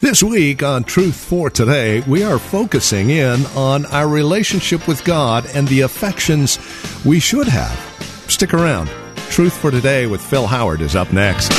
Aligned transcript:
This 0.00 0.22
week 0.22 0.62
on 0.62 0.84
Truth 0.84 1.14
for 1.14 1.50
Today, 1.50 2.00
we 2.06 2.22
are 2.22 2.38
focusing 2.38 3.10
in 3.10 3.44
on 3.54 3.84
our 3.84 4.08
relationship 4.08 4.88
with 4.88 5.04
God 5.04 5.44
and 5.52 5.68
the 5.68 5.82
affections 5.82 6.58
we 7.04 7.20
should 7.20 7.46
have. 7.46 7.78
Stick 8.26 8.54
around. 8.54 8.88
Truth 9.28 9.52
for 9.52 9.70
Today 9.70 10.06
with 10.06 10.22
Phil 10.22 10.46
Howard 10.46 10.80
is 10.80 10.96
up 10.96 11.12
next. 11.12 11.50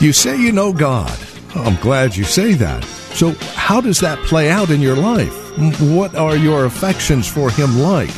You 0.00 0.12
say 0.12 0.40
you 0.40 0.52
know 0.52 0.72
God. 0.72 1.18
I'm 1.56 1.74
glad 1.80 2.14
you 2.14 2.22
say 2.22 2.54
that. 2.54 2.84
So, 2.84 3.34
how 3.70 3.80
does 3.80 4.00
that 4.00 4.18
play 4.24 4.50
out 4.50 4.70
in 4.70 4.80
your 4.80 4.96
life? 4.96 5.56
What 5.80 6.16
are 6.16 6.36
your 6.36 6.64
affections 6.64 7.28
for 7.28 7.52
Him 7.52 7.78
like? 7.78 8.10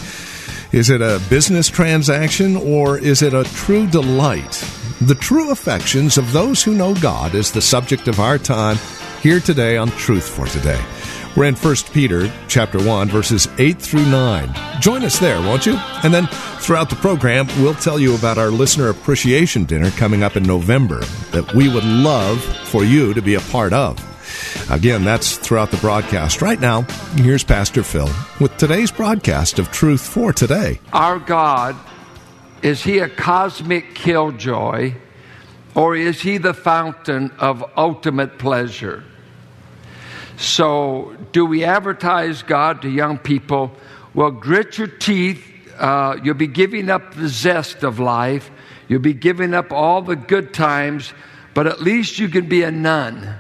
Is 0.72 0.88
it 0.88 1.02
a 1.02 1.20
business 1.28 1.68
transaction 1.68 2.56
or 2.56 2.96
is 2.96 3.20
it 3.20 3.34
a 3.34 3.44
true 3.44 3.86
delight? 3.86 4.66
The 5.02 5.14
true 5.14 5.50
affections 5.50 6.16
of 6.16 6.32
those 6.32 6.62
who 6.62 6.72
know 6.72 6.94
God 6.94 7.34
is 7.34 7.52
the 7.52 7.60
subject 7.60 8.08
of 8.08 8.18
our 8.18 8.38
time 8.38 8.78
here 9.20 9.40
today 9.40 9.76
on 9.76 9.90
Truth 9.90 10.26
for 10.26 10.46
Today. 10.46 10.82
We're 11.36 11.44
in 11.44 11.54
1 11.54 11.76
Peter 11.92 12.32
chapter 12.48 12.82
1 12.82 13.08
verses 13.08 13.46
8 13.58 13.78
through 13.78 14.06
9. 14.06 14.80
Join 14.80 15.04
us 15.04 15.18
there, 15.18 15.38
won't 15.42 15.66
you? 15.66 15.74
And 16.02 16.14
then 16.14 16.28
throughout 16.60 16.88
the 16.88 16.96
program, 16.96 17.46
we'll 17.58 17.74
tell 17.74 17.98
you 17.98 18.14
about 18.14 18.38
our 18.38 18.50
listener 18.50 18.88
appreciation 18.88 19.66
dinner 19.66 19.90
coming 19.90 20.22
up 20.22 20.34
in 20.34 20.44
November 20.44 21.00
that 21.32 21.52
we 21.52 21.68
would 21.68 21.84
love 21.84 22.42
for 22.68 22.84
you 22.84 23.12
to 23.12 23.20
be 23.20 23.34
a 23.34 23.40
part 23.40 23.74
of. 23.74 24.11
Again, 24.70 25.04
that's 25.04 25.36
throughout 25.36 25.70
the 25.70 25.76
broadcast. 25.78 26.40
Right 26.40 26.60
now, 26.60 26.82
here's 27.16 27.44
Pastor 27.44 27.82
Phil 27.82 28.08
with 28.40 28.56
today's 28.56 28.90
broadcast 28.90 29.58
of 29.58 29.70
Truth 29.70 30.02
for 30.02 30.32
Today. 30.32 30.80
Our 30.92 31.18
God, 31.18 31.76
is 32.62 32.82
He 32.82 32.98
a 32.98 33.08
cosmic 33.08 33.94
killjoy 33.94 34.94
or 35.74 35.96
is 35.96 36.20
He 36.20 36.38
the 36.38 36.54
fountain 36.54 37.30
of 37.38 37.64
ultimate 37.76 38.38
pleasure? 38.38 39.04
So, 40.36 41.16
do 41.32 41.44
we 41.44 41.64
advertise 41.64 42.42
God 42.42 42.82
to 42.82 42.88
young 42.88 43.18
people? 43.18 43.72
Well, 44.14 44.30
grit 44.30 44.78
your 44.78 44.88
teeth. 44.88 45.48
Uh, 45.78 46.16
you'll 46.22 46.34
be 46.34 46.46
giving 46.46 46.90
up 46.90 47.14
the 47.14 47.28
zest 47.28 47.82
of 47.82 47.98
life. 47.98 48.50
You'll 48.88 49.00
be 49.00 49.14
giving 49.14 49.54
up 49.54 49.72
all 49.72 50.02
the 50.02 50.16
good 50.16 50.52
times, 50.52 51.12
but 51.54 51.66
at 51.66 51.80
least 51.80 52.18
you 52.18 52.28
can 52.28 52.46
be 52.46 52.62
a 52.62 52.70
nun. 52.70 53.36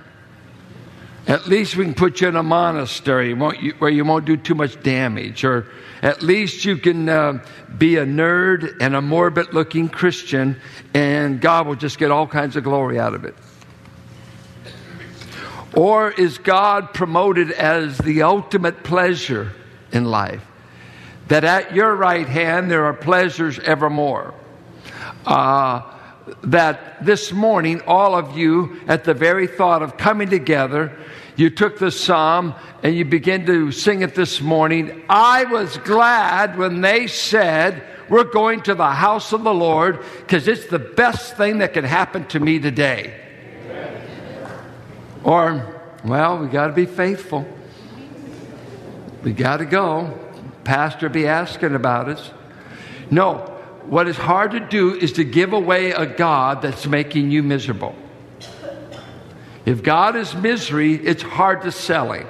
At 1.26 1.46
least 1.46 1.76
we 1.76 1.84
can 1.84 1.94
put 1.94 2.20
you 2.20 2.28
in 2.28 2.36
a 2.36 2.42
monastery 2.42 3.32
where 3.32 3.90
you 3.90 4.04
won't 4.04 4.24
do 4.24 4.36
too 4.36 4.56
much 4.56 4.82
damage. 4.82 5.44
Or 5.44 5.68
at 6.02 6.20
least 6.20 6.64
you 6.64 6.76
can 6.76 7.08
uh, 7.08 7.44
be 7.78 7.96
a 7.96 8.04
nerd 8.04 8.76
and 8.80 8.96
a 8.96 9.00
morbid 9.00 9.54
looking 9.54 9.88
Christian, 9.88 10.60
and 10.94 11.40
God 11.40 11.66
will 11.68 11.76
just 11.76 11.98
get 11.98 12.10
all 12.10 12.26
kinds 12.26 12.56
of 12.56 12.64
glory 12.64 12.98
out 12.98 13.14
of 13.14 13.24
it. 13.24 13.36
Or 15.74 16.10
is 16.10 16.38
God 16.38 16.92
promoted 16.92 17.52
as 17.52 17.96
the 17.98 18.22
ultimate 18.22 18.82
pleasure 18.82 19.52
in 19.92 20.04
life? 20.04 20.44
That 21.28 21.44
at 21.44 21.74
your 21.74 21.94
right 21.94 22.28
hand 22.28 22.70
there 22.70 22.84
are 22.86 22.92
pleasures 22.92 23.58
evermore. 23.60 24.34
Uh, 25.24 25.91
that 26.44 27.04
this 27.04 27.32
morning, 27.32 27.80
all 27.86 28.14
of 28.14 28.36
you, 28.36 28.80
at 28.86 29.04
the 29.04 29.14
very 29.14 29.46
thought 29.46 29.82
of 29.82 29.96
coming 29.96 30.30
together, 30.30 30.96
you 31.36 31.50
took 31.50 31.78
the 31.78 31.90
psalm 31.90 32.54
and 32.82 32.94
you 32.94 33.04
begin 33.04 33.46
to 33.46 33.72
sing 33.72 34.02
it 34.02 34.14
this 34.14 34.40
morning. 34.40 35.04
I 35.08 35.44
was 35.44 35.78
glad 35.78 36.58
when 36.58 36.80
they 36.80 37.06
said, 37.06 37.82
We're 38.08 38.24
going 38.24 38.62
to 38.62 38.74
the 38.74 38.90
house 38.90 39.32
of 39.32 39.42
the 39.42 39.54
Lord 39.54 40.04
because 40.18 40.46
it's 40.46 40.66
the 40.66 40.78
best 40.78 41.36
thing 41.36 41.58
that 41.58 41.72
can 41.72 41.84
happen 41.84 42.26
to 42.26 42.40
me 42.40 42.58
today. 42.58 43.18
Or, 45.24 45.80
well, 46.04 46.38
we 46.38 46.48
got 46.48 46.66
to 46.66 46.72
be 46.72 46.86
faithful. 46.86 47.46
We 49.22 49.32
got 49.32 49.58
to 49.58 49.64
go. 49.64 50.18
Pastor 50.64 51.08
be 51.08 51.26
asking 51.26 51.74
about 51.74 52.08
us. 52.08 52.30
No, 53.10 53.51
what 53.86 54.08
is 54.08 54.16
hard 54.16 54.52
to 54.52 54.60
do 54.60 54.94
is 54.94 55.12
to 55.14 55.24
give 55.24 55.52
away 55.52 55.90
a 55.92 56.06
God 56.06 56.62
that's 56.62 56.86
making 56.86 57.30
you 57.30 57.42
miserable. 57.42 57.94
If 59.64 59.82
God 59.82 60.16
is 60.16 60.34
misery, 60.34 60.94
it's 60.94 61.22
hard 61.22 61.62
to 61.62 61.72
sell 61.72 62.12
Him. 62.12 62.26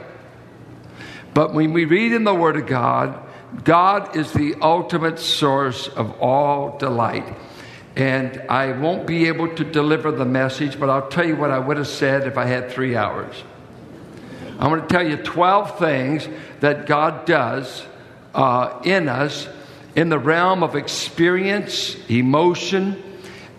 But 1.35 1.55
when 1.55 1.73
we 1.73 1.85
read 1.85 2.13
in 2.13 2.25
the 2.25 2.35
Word 2.35 2.57
of 2.57 2.67
God, 2.67 3.19
God 3.65 4.17
is 4.17 4.33
the 4.33 4.57
ultimate 4.61 5.19
source 5.19 5.89
of 5.89 6.21
all 6.21 6.79
delight. 6.79 7.37
And 7.97 8.43
I 8.49 8.73
won't 8.73 9.07
be 9.07 9.29
able 9.29 9.55
to 9.55 9.65
deliver 9.65 10.11
the 10.11 10.25
message, 10.25 10.81
but 10.81 10.89
I'll 10.89 11.09
tell 11.09 11.27
you 11.27 11.37
what 11.37 11.51
I 11.51 11.59
would 11.59 11.77
have 11.77 11.89
said 11.89 12.27
if 12.27 12.39
I 12.39 12.47
had 12.47 12.71
three 12.71 12.97
hours. 12.97 13.35
I'm 14.59 14.71
going 14.71 14.83
to 14.83 14.89
tell 14.89 15.07
you 15.07 15.17
12 15.17 15.79
things 15.79 16.29
that 16.61 16.87
God 16.87 17.27
does 17.27 17.85
uh, 18.35 18.81
in 18.85 19.09
us 19.09 19.49
in 19.95 20.09
the 20.09 20.19
realm 20.19 20.63
of 20.63 20.75
experience, 20.75 21.97
emotion. 22.09 23.03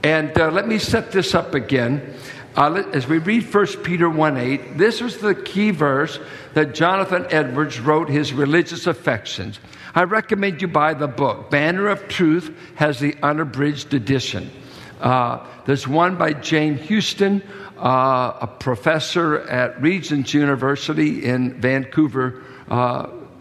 And 0.03 0.37
uh, 0.37 0.51
let 0.51 0.67
me 0.67 0.79
set 0.79 1.11
this 1.11 1.35
up 1.35 1.53
again. 1.53 2.15
Uh, 2.55 2.83
as 2.93 3.07
we 3.07 3.17
read 3.17 3.51
1 3.51 3.67
Peter 3.83 4.09
1 4.09 4.37
8, 4.37 4.77
this 4.77 5.01
was 5.01 5.17
the 5.17 5.33
key 5.33 5.71
verse 5.71 6.19
that 6.53 6.75
Jonathan 6.75 7.25
Edwards 7.31 7.79
wrote 7.79 8.09
his 8.09 8.31
religious 8.31 8.85
affections. 8.85 9.59
I 9.95 10.03
recommend 10.03 10.61
you 10.61 10.67
buy 10.67 10.93
the 10.93 11.07
book. 11.07 11.49
Banner 11.49 11.87
of 11.87 12.07
Truth 12.07 12.55
has 12.75 12.99
the 12.99 13.15
unabridged 13.23 13.93
edition. 13.93 14.51
Uh, 14.99 15.45
there's 15.65 15.87
one 15.87 16.15
by 16.15 16.33
Jane 16.33 16.77
Houston, 16.77 17.41
uh, 17.77 18.37
a 18.41 18.47
professor 18.47 19.39
at 19.39 19.81
Regent's 19.81 20.33
University 20.33 21.25
in 21.25 21.59
Vancouver, 21.59 22.43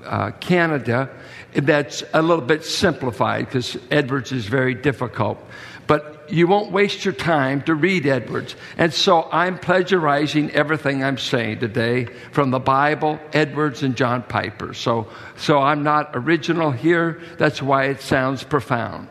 uh, 0.05 0.31
Canada, 0.41 1.11
that's 1.55 2.03
a 2.13 2.23
little 2.23 2.45
bit 2.45 2.65
simplified 2.65 3.47
because 3.47 3.77
Edwards 3.91 4.33
is 4.33 4.47
very 4.47 4.75
difficult. 4.75 5.39
But 5.87 6.25
you 6.29 6.47
won't 6.47 6.73
waste 6.73 7.05
your 7.05 7.15
time 7.15 7.63
to 7.63 7.75
read 7.75 8.07
Edwards. 8.07 8.57
And 8.79 8.93
so 8.95 9.29
I'm 9.31 9.59
plagiarizing 9.59 10.51
everything 10.53 11.05
I'm 11.05 11.19
saying 11.19 11.61
today 11.61 12.07
from 12.31 12.51
the 12.51 12.61
Bible, 12.61 13.21
Edwards, 13.33 13.83
and 13.83 13.97
John 13.97 14.23
Piper. 14.23 14.73
So, 14.75 15.09
so 15.37 15.59
I'm 15.59 15.83
not 15.83 16.11
original 16.15 16.71
here. 16.71 17.21
That's 17.39 17.61
why 17.61 17.87
it 17.87 18.01
sounds 18.01 18.43
profound. 18.43 19.09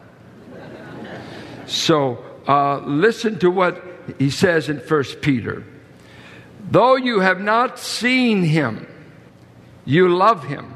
So 1.67 2.23
uh, 2.47 2.79
listen 2.79 3.39
to 3.39 3.51
what 3.51 3.81
he 4.17 4.29
says 4.29 4.67
in 4.67 4.77
1 4.77 5.03
Peter. 5.21 5.63
Though 6.69 6.95
you 6.95 7.19
have 7.19 7.39
not 7.39 7.79
seen 7.79 8.43
him, 8.43 8.87
you 9.85 10.09
love 10.09 10.43
him. 10.43 10.73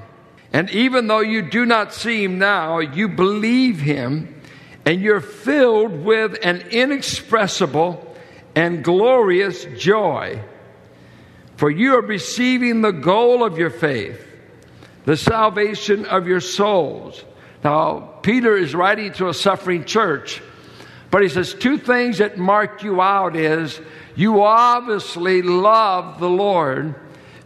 And 0.55 0.69
even 0.69 1.07
though 1.07 1.19
you 1.19 1.41
do 1.41 1.65
not 1.65 1.93
see 1.93 2.23
him 2.23 2.39
now, 2.39 2.79
you 2.79 3.09
believe 3.09 3.81
him 3.81 4.41
and 4.85 5.01
you're 5.01 5.19
filled 5.19 6.05
with 6.05 6.37
an 6.41 6.61
inexpressible 6.71 8.15
and 8.55 8.81
glorious 8.81 9.65
joy. 9.77 10.39
For 11.57 11.69
you 11.69 11.95
are 11.95 12.01
receiving 12.01 12.79
the 12.79 12.93
goal 12.93 13.43
of 13.43 13.57
your 13.57 13.69
faith, 13.69 14.25
the 15.03 15.17
salvation 15.17 16.05
of 16.05 16.25
your 16.25 16.39
souls. 16.39 17.25
Now, 17.61 18.13
Peter 18.21 18.55
is 18.55 18.73
writing 18.73 19.11
to 19.15 19.27
a 19.27 19.33
suffering 19.33 19.83
church, 19.83 20.41
but 21.11 21.21
he 21.21 21.27
says 21.27 21.53
two 21.53 21.77
things 21.77 22.19
that 22.19 22.37
mark 22.37 22.81
you 22.81 23.01
out 23.01 23.35
is 23.35 23.81
you 24.15 24.41
obviously 24.41 25.41
love 25.41 26.21
the 26.21 26.29
Lord 26.29 26.95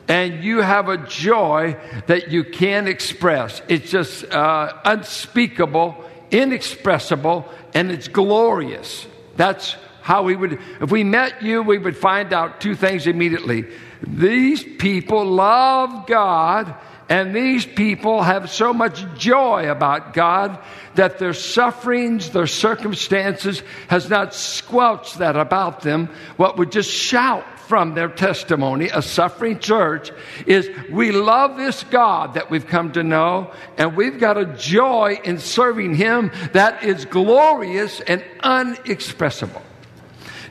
and 0.09 0.43
you 0.43 0.61
have 0.61 0.89
a 0.89 0.97
joy 0.97 1.77
that 2.07 2.31
you 2.31 2.43
can't 2.43 2.89
express. 2.89 3.61
It's 3.69 3.91
just 3.91 4.25
uh, 4.25 4.73
unspeakable, 4.83 6.03
inexpressible, 6.31 7.47
and 7.73 7.91
it's 7.91 8.07
glorious. 8.09 9.07
That's 9.37 9.75
how 10.01 10.23
we 10.23 10.35
would, 10.35 10.59
if 10.81 10.91
we 10.91 11.03
met 11.03 11.43
you, 11.43 11.61
we 11.61 11.77
would 11.77 11.95
find 11.95 12.33
out 12.33 12.59
two 12.59 12.73
things 12.75 13.05
immediately. 13.05 13.65
These 14.01 14.63
people 14.79 15.23
love 15.23 16.07
God 16.07 16.75
And 17.09 17.35
these 17.35 17.65
people 17.65 18.21
have 18.21 18.51
so 18.51 18.71
much 18.71 19.03
joy 19.17 19.69
about 19.71 20.13
God 20.13 20.59
that 20.93 21.17
their 21.17 21.33
sufferings, 21.33 22.29
their 22.29 22.45
circumstances 22.45 23.63
has 23.87 24.09
not 24.09 24.35
squelched 24.35 25.17
that 25.17 25.35
about 25.35 25.81
them. 25.81 26.09
What 26.37 26.57
would 26.57 26.71
just 26.71 26.91
shout 26.91 27.45
from 27.69 27.93
their 27.93 28.09
testimony, 28.09 28.89
a 28.91 28.99
suffering 28.99 29.59
church, 29.59 30.09
is 30.47 30.67
we 30.89 31.11
love 31.11 31.55
this 31.55 31.83
God 31.83 32.33
that 32.33 32.49
we've 32.49 32.65
come 32.65 32.91
to 32.93 33.03
know, 33.03 33.53
and 33.77 33.95
we've 33.95 34.19
got 34.19 34.39
a 34.39 34.45
joy 34.45 35.19
in 35.23 35.37
serving 35.37 35.93
Him 35.93 36.31
that 36.53 36.83
is 36.83 37.05
glorious 37.05 38.01
and 38.01 38.25
unexpressible. 38.39 39.61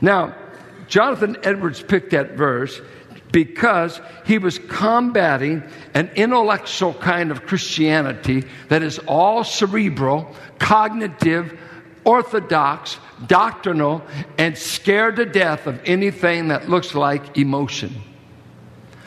Now, 0.01 0.37
Jonathan 0.87 1.37
Edwards 1.43 1.83
picked 1.83 2.11
that 2.11 2.35
verse 2.35 2.81
because 3.33 4.01
he 4.25 4.39
was 4.39 4.61
combating 4.69 5.65
an 5.95 6.11
intellectual 6.15 6.95
kind 6.95 7.33
of 7.33 7.47
Christianity 7.47 8.45
that 8.69 8.85
is 8.85 9.01
all 9.01 9.43
cerebral, 9.43 10.37
cognitive, 10.61 11.59
orthodox, 12.05 12.97
doctrinal, 13.27 14.03
and 14.37 14.57
scared 14.57 15.17
to 15.17 15.25
death 15.25 15.67
of 15.67 15.81
anything 15.85 16.49
that 16.49 16.69
looks 16.69 16.95
like 16.95 17.37
emotion. 17.37 17.95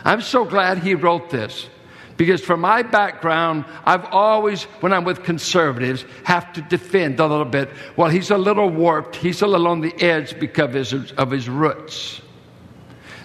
I'm 0.04 0.22
so 0.22 0.46
glad 0.46 0.80
he 0.80 0.96
wrote 0.96 1.30
this 1.30 1.70
because 2.18 2.42
from 2.42 2.62
my 2.62 2.84
background, 2.84 3.66
I've 3.84 4.06
always, 4.06 4.64
when 4.82 4.94
I'm 4.94 5.04
with 5.04 5.24
conservatives, 5.24 6.06
have 6.24 6.54
to 6.54 6.62
defend 6.62 7.20
a 7.20 7.26
little 7.26 7.46
bit. 7.46 7.70
Well, 7.96 8.10
he's 8.10 8.30
a 8.32 8.38
little 8.38 8.70
warped, 8.70 9.16
he's 9.16 9.42
a 9.42 9.48
little 9.48 9.68
on 9.68 9.82
the 9.82 9.94
edge 10.02 10.40
because 10.40 10.94
of 10.94 11.02
his, 11.02 11.12
of 11.14 11.32
his 11.32 11.50
roots. 11.50 12.22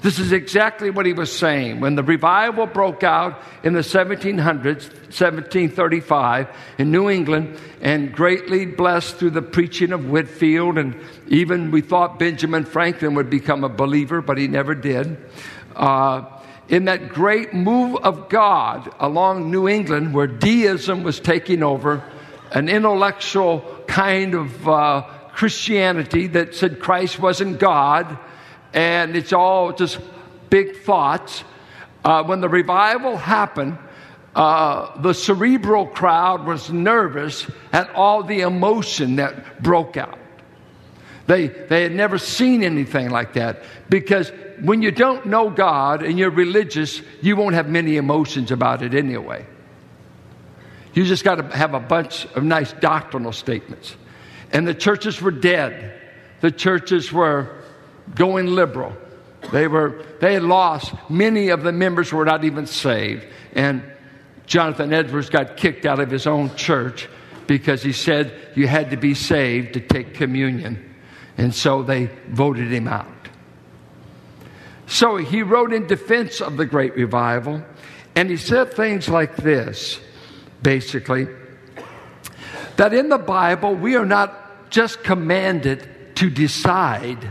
This 0.06 0.20
is 0.20 0.30
exactly 0.30 0.90
what 0.90 1.04
he 1.04 1.12
was 1.12 1.36
saying. 1.36 1.80
When 1.80 1.96
the 1.96 2.04
revival 2.04 2.66
broke 2.66 3.02
out 3.02 3.42
in 3.64 3.72
the 3.72 3.80
1700s, 3.80 4.84
1735, 5.10 6.46
in 6.78 6.92
New 6.92 7.10
England, 7.10 7.58
and 7.80 8.12
greatly 8.12 8.66
blessed 8.66 9.16
through 9.16 9.30
the 9.30 9.42
preaching 9.42 9.90
of 9.90 10.08
Whitefield, 10.08 10.78
and 10.78 10.94
even 11.26 11.72
we 11.72 11.80
thought 11.80 12.20
Benjamin 12.20 12.64
Franklin 12.64 13.16
would 13.16 13.28
become 13.28 13.64
a 13.64 13.68
believer, 13.68 14.22
but 14.22 14.38
he 14.38 14.46
never 14.46 14.76
did. 14.76 15.18
Uh, 15.74 16.24
in 16.68 16.84
that 16.84 17.08
great 17.08 17.52
move 17.52 17.96
of 17.96 18.28
God 18.28 18.88
along 19.00 19.50
New 19.50 19.66
England, 19.66 20.14
where 20.14 20.28
deism 20.28 21.02
was 21.02 21.18
taking 21.18 21.64
over, 21.64 22.00
an 22.52 22.68
intellectual 22.68 23.82
kind 23.88 24.36
of 24.36 24.68
uh, 24.68 25.02
Christianity 25.32 26.28
that 26.28 26.54
said 26.54 26.78
Christ 26.78 27.18
wasn't 27.18 27.58
God 27.58 28.16
and 28.76 29.16
it's 29.16 29.32
all 29.32 29.72
just 29.72 29.98
big 30.50 30.76
thoughts. 30.82 31.42
Uh, 32.04 32.22
when 32.22 32.40
the 32.40 32.48
revival 32.48 33.16
happened, 33.16 33.78
uh, 34.36 35.00
the 35.00 35.14
cerebral 35.14 35.86
crowd 35.86 36.44
was 36.44 36.70
nervous 36.70 37.46
at 37.72 37.90
all 37.94 38.22
the 38.22 38.42
emotion 38.42 39.16
that 39.16 39.62
broke 39.62 39.96
out. 39.96 40.18
They, 41.26 41.48
they 41.48 41.82
had 41.82 41.92
never 41.92 42.18
seen 42.18 42.62
anything 42.62 43.10
like 43.10 43.32
that 43.32 43.64
because 43.88 44.30
when 44.60 44.82
you 44.82 44.92
don't 44.92 45.26
know 45.26 45.50
God 45.50 46.02
and 46.02 46.18
you're 46.18 46.30
religious, 46.30 47.00
you 47.22 47.34
won't 47.34 47.54
have 47.54 47.68
many 47.68 47.96
emotions 47.96 48.52
about 48.52 48.82
it 48.82 48.94
anyway. 48.94 49.44
You 50.92 51.04
just 51.04 51.24
got 51.24 51.36
to 51.36 51.56
have 51.56 51.74
a 51.74 51.80
bunch 51.80 52.26
of 52.26 52.44
nice 52.44 52.72
doctrinal 52.74 53.32
statements. 53.32 53.96
And 54.52 54.68
the 54.68 54.74
churches 54.74 55.20
were 55.20 55.32
dead. 55.32 56.00
The 56.42 56.50
churches 56.50 57.12
were 57.12 57.64
going 58.14 58.46
liberal. 58.46 58.96
They 59.52 59.68
were 59.68 60.04
they 60.20 60.38
lost 60.38 60.94
many 61.08 61.48
of 61.50 61.62
the 61.62 61.72
members 61.72 62.12
were 62.12 62.24
not 62.24 62.44
even 62.44 62.66
saved. 62.66 63.24
And 63.52 63.82
Jonathan 64.46 64.92
Edwards 64.92 65.30
got 65.30 65.56
kicked 65.56 65.86
out 65.86 66.00
of 66.00 66.10
his 66.10 66.26
own 66.26 66.54
church 66.56 67.08
because 67.46 67.82
he 67.82 67.92
said 67.92 68.32
you 68.54 68.66
had 68.66 68.90
to 68.90 68.96
be 68.96 69.14
saved 69.14 69.74
to 69.74 69.80
take 69.80 70.14
communion. 70.14 70.94
And 71.38 71.54
so 71.54 71.82
they 71.82 72.10
voted 72.28 72.72
him 72.72 72.88
out. 72.88 73.06
So 74.86 75.16
he 75.16 75.42
wrote 75.42 75.72
in 75.72 75.86
defense 75.86 76.40
of 76.40 76.56
the 76.56 76.64
great 76.64 76.94
revival, 76.94 77.62
and 78.14 78.30
he 78.30 78.36
said 78.36 78.72
things 78.72 79.08
like 79.08 79.36
this 79.36 80.00
basically 80.62 81.26
that 82.76 82.94
in 82.94 83.08
the 83.08 83.18
Bible 83.18 83.74
we 83.74 83.96
are 83.96 84.06
not 84.06 84.70
just 84.70 85.02
commanded 85.02 86.16
to 86.16 86.30
decide 86.30 87.30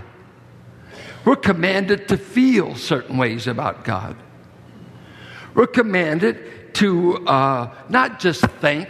we're 1.26 1.36
commanded 1.36 2.08
to 2.10 2.18
feel 2.18 2.76
certain 2.76 3.18
ways 3.18 3.48
about 3.48 3.84
God. 3.84 4.16
We're 5.56 5.68
commanded 5.68 6.74
to 6.76 7.26
uh, 7.28 7.74
not 7.90 8.20
just 8.20 8.46
think, 8.46 8.90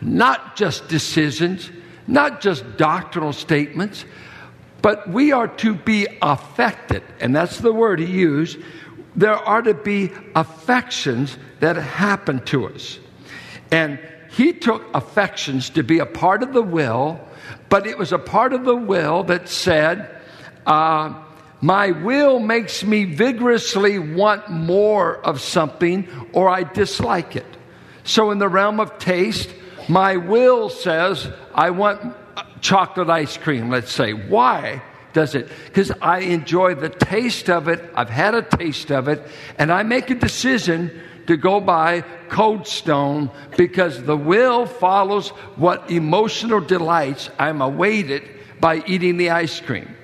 not 0.00 0.56
just 0.56 0.88
decisions, 0.88 1.70
not 2.06 2.40
just 2.40 2.76
doctrinal 2.76 3.32
statements, 3.32 4.04
but 4.82 5.08
we 5.08 5.32
are 5.32 5.48
to 5.48 5.74
be 5.74 6.06
affected. 6.20 7.02
And 7.20 7.34
that's 7.34 7.58
the 7.58 7.72
word 7.72 7.98
he 7.98 8.06
used. 8.06 8.58
There 9.14 9.34
are 9.34 9.62
to 9.62 9.74
be 9.74 10.12
affections 10.34 11.38
that 11.60 11.76
happen 11.76 12.44
to 12.46 12.68
us. 12.68 12.98
And 13.72 13.98
he 14.30 14.52
took 14.52 14.84
affections 14.94 15.70
to 15.70 15.82
be 15.82 15.98
a 15.98 16.06
part 16.06 16.42
of 16.42 16.52
the 16.52 16.62
will, 16.62 17.20
but 17.68 17.86
it 17.86 17.96
was 17.96 18.12
a 18.12 18.18
part 18.18 18.52
of 18.52 18.64
the 18.64 18.76
will 18.76 19.22
that 19.24 19.48
said, 19.48 20.15
uh, 20.66 21.14
my 21.60 21.92
will 21.92 22.38
makes 22.38 22.84
me 22.84 23.04
vigorously 23.04 23.98
want 23.98 24.50
more 24.50 25.18
of 25.24 25.40
something 25.40 26.08
or 26.32 26.48
I 26.48 26.64
dislike 26.64 27.36
it. 27.36 27.46
So, 28.04 28.30
in 28.30 28.38
the 28.38 28.48
realm 28.48 28.78
of 28.78 28.98
taste, 28.98 29.50
my 29.88 30.16
will 30.16 30.68
says, 30.68 31.28
I 31.54 31.70
want 31.70 32.14
chocolate 32.60 33.10
ice 33.10 33.36
cream, 33.36 33.70
let's 33.70 33.92
say. 33.92 34.12
Why 34.12 34.82
does 35.12 35.34
it? 35.34 35.48
Because 35.64 35.90
I 36.02 36.20
enjoy 36.20 36.74
the 36.74 36.88
taste 36.88 37.48
of 37.48 37.68
it, 37.68 37.82
I've 37.94 38.10
had 38.10 38.34
a 38.34 38.42
taste 38.42 38.92
of 38.92 39.08
it, 39.08 39.22
and 39.58 39.72
I 39.72 39.82
make 39.82 40.10
a 40.10 40.14
decision 40.14 40.90
to 41.26 41.36
go 41.36 41.60
by 41.60 42.02
Cold 42.28 42.66
Stone 42.66 43.30
because 43.56 44.02
the 44.02 44.16
will 44.16 44.66
follows 44.66 45.30
what 45.56 45.90
emotional 45.90 46.60
delights 46.60 47.30
I'm 47.38 47.60
awaited 47.60 48.22
by 48.60 48.84
eating 48.86 49.16
the 49.16 49.30
ice 49.30 49.60
cream. 49.60 49.95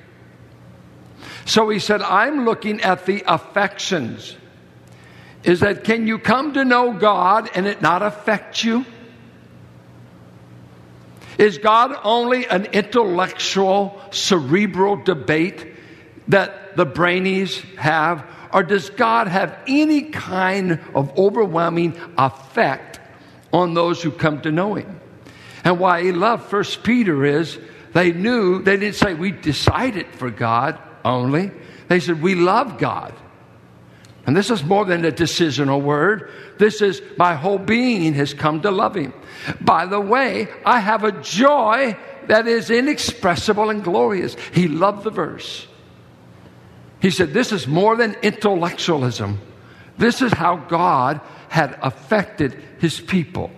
So 1.44 1.69
he 1.69 1.79
said, 1.79 2.03
I'm 2.03 2.44
looking 2.44 2.81
at 2.83 3.06
the 3.06 3.25
affections. 3.27 4.37
Is 5.44 5.61
that 5.61 5.85
can 5.85 6.06
you 6.06 6.19
come 6.19 6.55
to 6.55 6.65
know 6.65 6.93
God 6.93 7.50
and 7.55 7.67
it 7.67 7.83
not 7.83 8.03
affect 8.03 8.62
you? 8.62 8.85
Is 11.39 11.58
God 11.58 11.99
only 12.05 12.46
an 12.46 12.67
intellectual, 12.67 14.01
cerebral 14.11 14.96
debate 14.96 15.75
that 16.29 16.77
the 16.77 16.87
brainies 16.87 17.61
have? 17.77 18.25
Or 18.53 18.63
does 18.63 18.91
God 18.91 19.29
have 19.29 19.58
any 19.67 20.03
kind 20.03 20.79
of 20.94 21.19
overwhelming 21.19 21.99
effect 22.19 23.01
on 23.53 23.75
those 23.75 24.03
who 24.03 24.11
come 24.11 24.43
to 24.43 24.53
know 24.53 24.75
Him? 24.75 25.01
And 25.65 25.79
why 25.79 26.03
he 26.03 26.13
loved 26.13 26.44
First 26.44 26.82
Peter 26.82 27.25
is 27.25 27.58
they 27.93 28.13
knew, 28.13 28.63
they 28.63 28.77
didn't 28.77 28.96
say, 28.96 29.15
we 29.15 29.32
decided 29.32 30.06
for 30.06 30.31
God 30.31 30.79
only. 31.05 31.51
They 31.89 32.01
said, 32.01 32.23
We 32.23 32.35
love 32.35 32.79
God. 32.79 33.15
And 34.27 34.37
this 34.37 34.51
is 34.51 34.63
more 34.63 34.85
than 34.85 35.05
a 35.05 35.11
decisional 35.11 35.82
word. 35.82 36.31
This 36.59 36.81
is 36.81 37.03
my 37.17 37.35
whole 37.35 37.59
being 37.59 38.15
has 38.15 38.35
come 38.35 38.63
to 38.63 38.71
love 38.71 38.94
Him. 38.94 39.13
By 39.61 39.87
the 39.87 40.01
way, 40.01 40.49
I 40.65 40.79
have 40.79 41.03
a 41.03 41.13
joy 41.13 41.97
that 42.29 42.47
is 42.47 42.71
inexpressible 42.71 43.71
and 43.71 43.82
glorious. 43.82 44.37
He 44.53 44.69
loved 44.69 45.05
the 45.05 45.11
verse. 45.11 45.67
He 47.01 47.11
said, 47.11 47.32
This 47.32 47.51
is 47.51 47.67
more 47.67 47.97
than 47.97 48.17
intellectualism. 48.23 49.41
This 49.99 50.23
is 50.23 50.32
how 50.32 50.56
God 50.56 51.21
had 51.49 51.79
affected 51.82 52.63
His 52.79 53.01
people. 53.01 53.51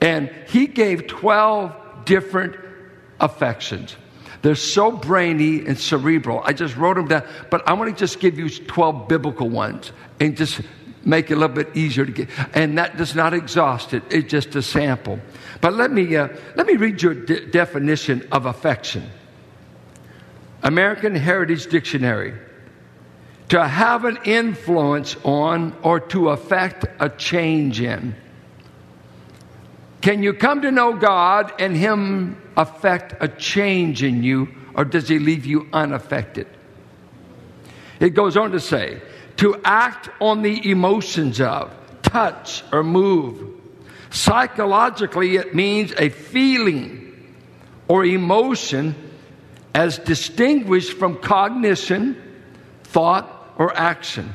And 0.00 0.30
He 0.48 0.66
gave 0.66 1.06
12 1.06 2.04
different 2.04 2.56
affections. 3.18 3.96
They're 4.44 4.54
so 4.54 4.90
brainy 4.90 5.64
and 5.64 5.78
cerebral. 5.78 6.42
I 6.44 6.52
just 6.52 6.76
wrote 6.76 6.96
them 6.96 7.08
down, 7.08 7.26
but 7.50 7.66
I 7.66 7.72
want 7.72 7.88
to 7.88 7.98
just 7.98 8.20
give 8.20 8.38
you 8.38 8.50
12 8.50 9.08
biblical 9.08 9.48
ones 9.48 9.90
and 10.20 10.36
just 10.36 10.60
make 11.02 11.30
it 11.30 11.34
a 11.34 11.36
little 11.38 11.56
bit 11.56 11.74
easier 11.74 12.04
to 12.04 12.12
get. 12.12 12.28
And 12.52 12.76
that 12.76 12.98
does 12.98 13.14
not 13.14 13.32
exhaust 13.32 13.94
it, 13.94 14.02
it's 14.10 14.30
just 14.30 14.54
a 14.54 14.60
sample. 14.60 15.18
But 15.62 15.72
let 15.72 15.90
me, 15.90 16.14
uh, 16.14 16.28
let 16.56 16.66
me 16.66 16.74
read 16.74 17.00
you 17.00 17.12
a 17.12 17.14
de- 17.14 17.46
definition 17.46 18.28
of 18.30 18.44
affection 18.44 19.08
American 20.62 21.14
Heritage 21.14 21.68
Dictionary. 21.68 22.34
To 23.48 23.66
have 23.66 24.04
an 24.04 24.18
influence 24.26 25.16
on 25.24 25.74
or 25.82 26.00
to 26.00 26.28
affect 26.28 26.84
a 27.00 27.08
change 27.08 27.80
in. 27.80 28.14
Can 30.02 30.22
you 30.22 30.34
come 30.34 30.60
to 30.62 30.70
know 30.70 30.92
God 30.92 31.50
and 31.58 31.74
Him 31.74 32.36
affect 32.56 33.14
a 33.22 33.28
change 33.28 34.02
in 34.02 34.22
you, 34.22 34.48
or 34.74 34.84
does 34.84 35.08
He 35.08 35.18
leave 35.18 35.46
you 35.46 35.68
unaffected? 35.72 36.46
It 38.00 38.10
goes 38.10 38.36
on 38.36 38.52
to 38.52 38.60
say, 38.60 39.00
to 39.36 39.60
act 39.64 40.08
on 40.20 40.42
the 40.42 40.70
emotions 40.70 41.40
of, 41.40 41.74
touch, 42.02 42.62
or 42.72 42.82
move. 42.82 43.60
Psychologically, 44.10 45.36
it 45.36 45.54
means 45.54 45.92
a 45.98 46.08
feeling 46.08 47.34
or 47.88 48.04
emotion 48.04 48.94
as 49.74 49.98
distinguished 49.98 50.92
from 50.98 51.18
cognition, 51.18 52.16
thought, 52.84 53.54
or 53.58 53.76
action. 53.76 54.32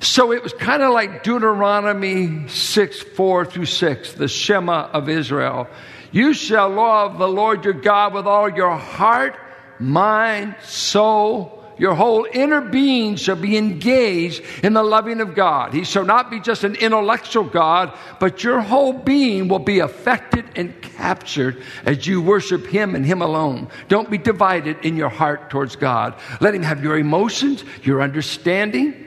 So 0.00 0.32
it 0.32 0.42
was 0.42 0.52
kind 0.52 0.82
of 0.82 0.92
like 0.92 1.22
Deuteronomy 1.22 2.48
6 2.48 3.02
4 3.02 3.44
through 3.44 3.66
6, 3.66 4.12
the 4.14 4.28
Shema 4.28 4.88
of 4.92 5.08
Israel. 5.08 5.68
You 6.12 6.32
shall 6.32 6.70
love 6.70 7.18
the 7.18 7.28
Lord 7.28 7.64
your 7.64 7.74
God 7.74 8.14
with 8.14 8.26
all 8.26 8.48
your 8.48 8.76
heart, 8.76 9.36
mind, 9.78 10.56
soul, 10.62 11.56
your 11.78 11.94
whole 11.94 12.26
inner 12.32 12.62
being 12.62 13.16
shall 13.16 13.36
be 13.36 13.56
engaged 13.56 14.42
in 14.62 14.72
the 14.72 14.82
loving 14.82 15.20
of 15.20 15.34
God. 15.34 15.74
He 15.74 15.84
shall 15.84 16.04
not 16.04 16.30
be 16.30 16.40
just 16.40 16.64
an 16.64 16.74
intellectual 16.76 17.44
God, 17.44 17.96
but 18.18 18.42
your 18.42 18.60
whole 18.60 18.94
being 18.94 19.48
will 19.48 19.58
be 19.58 19.80
affected 19.80 20.46
and 20.56 20.80
captured 20.80 21.62
as 21.84 22.06
you 22.06 22.22
worship 22.22 22.66
Him 22.66 22.94
and 22.94 23.04
Him 23.04 23.20
alone. 23.20 23.68
Don't 23.88 24.10
be 24.10 24.18
divided 24.18 24.84
in 24.84 24.96
your 24.96 25.10
heart 25.10 25.50
towards 25.50 25.76
God. 25.76 26.18
Let 26.40 26.54
Him 26.54 26.62
have 26.62 26.82
your 26.82 26.96
emotions, 26.96 27.62
your 27.82 28.00
understanding. 28.00 29.02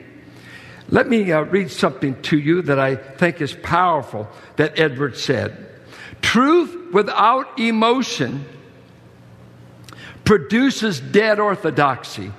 Let 0.90 1.08
me 1.08 1.32
uh, 1.32 1.42
read 1.42 1.72
something 1.72 2.22
to 2.24 2.38
you 2.38 2.62
that 2.64 2.80
I 2.80 2.96
think 2.96 3.42
is 3.42 3.54
powerful 3.54 4.28
that 4.58 4.80
Edward 4.80 5.18
said. 5.18 5.66
Truth 6.22 6.79
without 6.92 7.60
emotion 7.60 8.46
produces 10.24 11.00
dead 11.00 11.40
orthodoxy. 11.40 12.32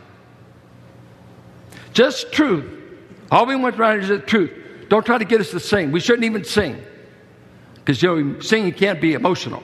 Just 1.92 2.32
truth. 2.32 2.64
All 3.30 3.46
we 3.46 3.56
want 3.56 3.78
around 3.78 4.00
is 4.00 4.08
the 4.08 4.18
truth. 4.18 4.52
Don't 4.88 5.04
try 5.04 5.18
to 5.18 5.24
get 5.24 5.40
us 5.40 5.50
to 5.50 5.60
sing. 5.60 5.92
We 5.92 6.00
shouldn't 6.00 6.24
even 6.24 6.44
sing. 6.44 6.82
Because 7.74 8.02
you 8.02 8.22
know, 8.22 8.40
singing 8.40 8.72
can't 8.72 9.00
be 9.00 9.14
emotional. 9.14 9.62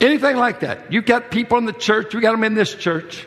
Anything 0.00 0.36
like 0.36 0.60
that. 0.60 0.92
You've 0.92 1.06
got 1.06 1.30
people 1.30 1.58
in 1.58 1.64
the 1.64 1.72
church, 1.72 2.14
we 2.14 2.20
got 2.20 2.32
them 2.32 2.44
in 2.44 2.54
this 2.54 2.74
church, 2.74 3.26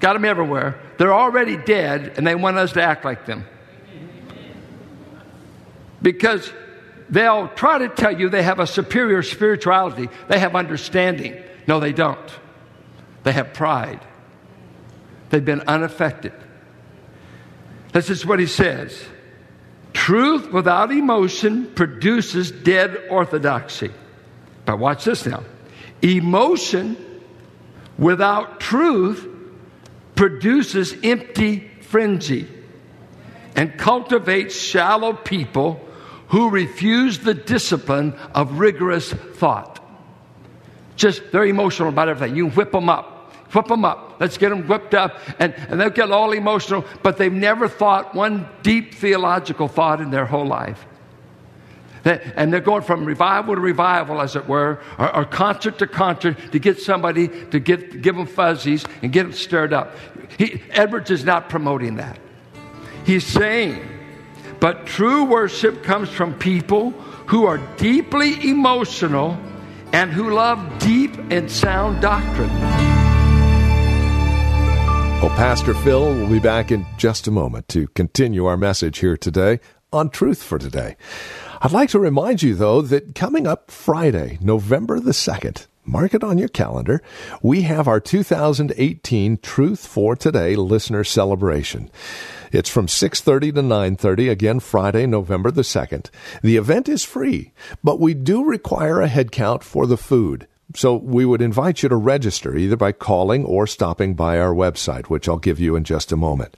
got 0.00 0.12
them 0.12 0.24
everywhere. 0.24 0.78
They're 0.98 1.14
already 1.14 1.56
dead, 1.56 2.14
and 2.16 2.26
they 2.26 2.34
want 2.34 2.58
us 2.58 2.72
to 2.72 2.82
act 2.82 3.04
like 3.04 3.26
them. 3.26 3.46
Because 6.02 6.52
they'll 7.10 7.48
try 7.48 7.78
to 7.78 7.88
tell 7.88 8.18
you 8.18 8.28
they 8.28 8.42
have 8.42 8.60
a 8.60 8.66
superior 8.66 9.22
spirituality, 9.22 10.08
they 10.28 10.38
have 10.38 10.54
understanding. 10.56 11.42
No, 11.66 11.80
they 11.80 11.92
don't. 11.92 12.30
They 13.24 13.32
have 13.32 13.52
pride. 13.52 14.00
They've 15.30 15.44
been 15.44 15.62
unaffected. 15.62 16.32
This 17.92 18.10
is 18.10 18.24
what 18.24 18.38
he 18.38 18.46
says 18.46 19.04
Truth 19.92 20.52
without 20.52 20.92
emotion 20.92 21.66
produces 21.74 22.52
dead 22.52 23.08
orthodoxy. 23.10 23.90
But 24.64 24.78
watch 24.78 25.04
this 25.04 25.26
now 25.26 25.42
emotion 26.02 26.96
without 27.98 28.60
truth 28.60 29.26
produces 30.14 30.94
empty 31.02 31.70
frenzy 31.80 32.46
and 33.54 33.78
cultivates 33.78 34.54
shallow 34.54 35.14
people 35.14 35.85
who 36.28 36.50
refuse 36.50 37.18
the 37.18 37.34
discipline 37.34 38.14
of 38.34 38.58
rigorous 38.58 39.12
thought. 39.12 39.82
Just 40.96 41.30
they're 41.30 41.44
emotional 41.44 41.88
about 41.88 42.08
everything. 42.08 42.36
You 42.36 42.48
whip 42.48 42.72
them 42.72 42.88
up. 42.88 43.32
Whip 43.52 43.66
them 43.66 43.84
up. 43.84 44.16
Let's 44.18 44.38
get 44.38 44.48
them 44.48 44.66
whipped 44.66 44.94
up. 44.94 45.20
And, 45.38 45.54
and 45.54 45.80
they'll 45.80 45.90
get 45.90 46.10
all 46.10 46.32
emotional, 46.32 46.84
but 47.02 47.16
they've 47.16 47.32
never 47.32 47.68
thought 47.68 48.14
one 48.14 48.48
deep 48.62 48.94
theological 48.94 49.68
thought 49.68 50.00
in 50.00 50.10
their 50.10 50.26
whole 50.26 50.46
life. 50.46 50.84
And 52.04 52.52
they're 52.52 52.60
going 52.60 52.82
from 52.82 53.04
revival 53.04 53.56
to 53.56 53.60
revival, 53.60 54.20
as 54.20 54.36
it 54.36 54.46
were, 54.46 54.80
or, 54.96 55.16
or 55.16 55.24
concert 55.24 55.78
to 55.80 55.88
concert 55.88 56.36
to 56.52 56.58
get 56.60 56.80
somebody 56.80 57.28
to 57.46 57.58
give, 57.58 58.00
give 58.00 58.14
them 58.14 58.26
fuzzies 58.26 58.84
and 59.02 59.12
get 59.12 59.24
them 59.24 59.32
stirred 59.32 59.72
up. 59.72 59.96
He, 60.38 60.62
Edwards 60.70 61.10
is 61.10 61.24
not 61.24 61.48
promoting 61.48 61.96
that. 61.96 62.18
He's 63.04 63.26
saying, 63.26 63.95
but 64.60 64.86
true 64.86 65.24
worship 65.24 65.82
comes 65.82 66.08
from 66.08 66.34
people 66.38 66.90
who 67.26 67.46
are 67.46 67.58
deeply 67.76 68.48
emotional 68.48 69.38
and 69.92 70.12
who 70.12 70.30
love 70.30 70.78
deep 70.78 71.16
and 71.30 71.50
sound 71.50 72.00
doctrine. 72.00 72.50
Well, 75.22 75.34
Pastor 75.36 75.74
Phil 75.74 76.14
will 76.14 76.28
be 76.28 76.38
back 76.38 76.70
in 76.70 76.86
just 76.98 77.26
a 77.26 77.30
moment 77.30 77.68
to 77.68 77.88
continue 77.88 78.44
our 78.44 78.56
message 78.56 78.98
here 78.98 79.16
today 79.16 79.60
on 79.92 80.10
Truth 80.10 80.42
for 80.42 80.58
Today. 80.58 80.96
I'd 81.62 81.72
like 81.72 81.88
to 81.90 81.98
remind 81.98 82.42
you, 82.42 82.54
though, 82.54 82.82
that 82.82 83.14
coming 83.14 83.46
up 83.46 83.70
Friday, 83.70 84.38
November 84.42 85.00
the 85.00 85.12
2nd, 85.12 85.66
mark 85.86 86.12
it 86.12 86.22
on 86.22 86.36
your 86.36 86.48
calendar, 86.48 87.02
we 87.42 87.62
have 87.62 87.88
our 87.88 87.98
2018 87.98 89.38
Truth 89.38 89.86
for 89.86 90.14
Today 90.14 90.54
listener 90.54 91.02
celebration. 91.02 91.90
It's 92.52 92.70
from 92.70 92.86
6:30 92.86 93.52
to 93.54 93.62
9:30 93.62 94.30
again 94.30 94.60
Friday 94.60 95.06
November 95.06 95.50
the 95.50 95.62
2nd. 95.62 96.10
The 96.42 96.56
event 96.56 96.88
is 96.88 97.04
free, 97.04 97.52
but 97.82 98.00
we 98.00 98.14
do 98.14 98.44
require 98.44 99.00
a 99.00 99.08
head 99.08 99.32
count 99.32 99.62
for 99.62 99.86
the 99.86 99.96
food. 99.96 100.46
So 100.74 100.96
we 100.96 101.24
would 101.24 101.42
invite 101.42 101.82
you 101.82 101.88
to 101.88 101.96
register 101.96 102.56
either 102.56 102.76
by 102.76 102.92
calling 102.92 103.44
or 103.44 103.66
stopping 103.66 104.14
by 104.14 104.38
our 104.38 104.52
website, 104.52 105.06
which 105.06 105.28
I'll 105.28 105.38
give 105.38 105.60
you 105.60 105.76
in 105.76 105.84
just 105.84 106.10
a 106.10 106.16
moment. 106.16 106.56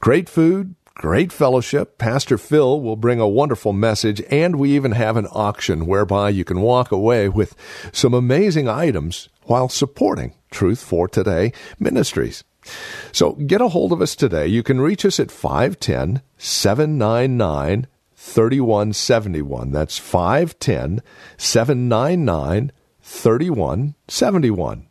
Great 0.00 0.28
food, 0.28 0.74
great 0.94 1.32
fellowship. 1.32 1.98
Pastor 1.98 2.38
Phil 2.38 2.80
will 2.80 2.96
bring 2.96 3.20
a 3.20 3.28
wonderful 3.28 3.72
message, 3.72 4.22
and 4.30 4.56
we 4.56 4.70
even 4.72 4.92
have 4.92 5.16
an 5.16 5.26
auction 5.32 5.86
whereby 5.86 6.30
you 6.30 6.44
can 6.44 6.60
walk 6.60 6.92
away 6.92 7.28
with 7.28 7.54
some 7.92 8.14
amazing 8.14 8.68
items 8.68 9.28
while 9.42 9.68
supporting 9.68 10.34
Truth 10.50 10.82
for 10.82 11.08
Today 11.08 11.52
Ministries. 11.78 12.44
So 13.12 13.32
get 13.32 13.60
a 13.60 13.68
hold 13.68 13.92
of 13.92 14.00
us 14.00 14.16
today. 14.16 14.46
You 14.46 14.62
can 14.62 14.80
reach 14.80 15.04
us 15.04 15.20
at 15.20 15.30
510 15.30 16.22
799 16.38 17.86
3171. 18.16 19.72
That's 19.72 19.98
510 19.98 21.02
799 21.36 22.72
3171. 23.02 24.86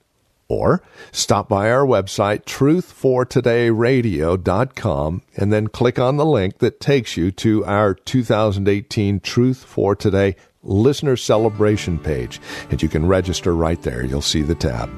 Or 0.48 0.84
stop 1.12 1.50
by 1.50 1.72
our 1.72 1.86
website, 1.86 2.44
truthfortodayradio.com, 2.44 5.22
and 5.38 5.54
then 5.54 5.68
click 5.68 5.98
on 5.98 6.18
the 6.18 6.26
link 6.26 6.60
that 6.60 6.80
takes 6.80 7.18
you 7.18 7.32
to 7.32 7.66
our 7.66 7.94
2018 7.94 9.20
Truth 9.22 9.64
for 9.64 9.96
Today 9.96 10.36
listener 10.64 11.16
celebration 11.16 12.00
page. 12.00 12.40
And 12.70 12.82
you 12.82 12.90
can 12.90 13.06
register 13.06 13.56
right 13.56 13.82
there. 13.82 14.04
You'll 14.04 14.22
see 14.22 14.42
the 14.42 14.56
tab. 14.56 14.90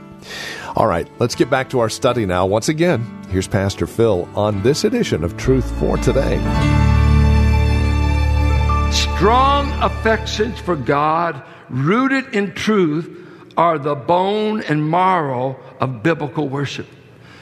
All 0.75 0.87
right, 0.87 1.07
let's 1.19 1.35
get 1.35 1.49
back 1.49 1.69
to 1.69 1.79
our 1.79 1.89
study 1.89 2.25
now. 2.25 2.45
Once 2.45 2.69
again, 2.69 3.01
here's 3.29 3.47
Pastor 3.47 3.87
Phil 3.87 4.27
on 4.35 4.61
this 4.63 4.83
edition 4.83 5.23
of 5.23 5.37
Truth 5.37 5.69
for 5.79 5.97
Today. 5.97 6.37
Strong 8.91 9.71
affections 9.81 10.59
for 10.59 10.75
God 10.75 11.43
rooted 11.69 12.33
in 12.33 12.53
truth, 12.53 13.24
are 13.57 13.77
the 13.77 13.95
bone 13.95 14.61
and 14.61 14.89
marrow 14.89 15.59
of 15.79 16.03
biblical 16.03 16.47
worship. 16.47 16.87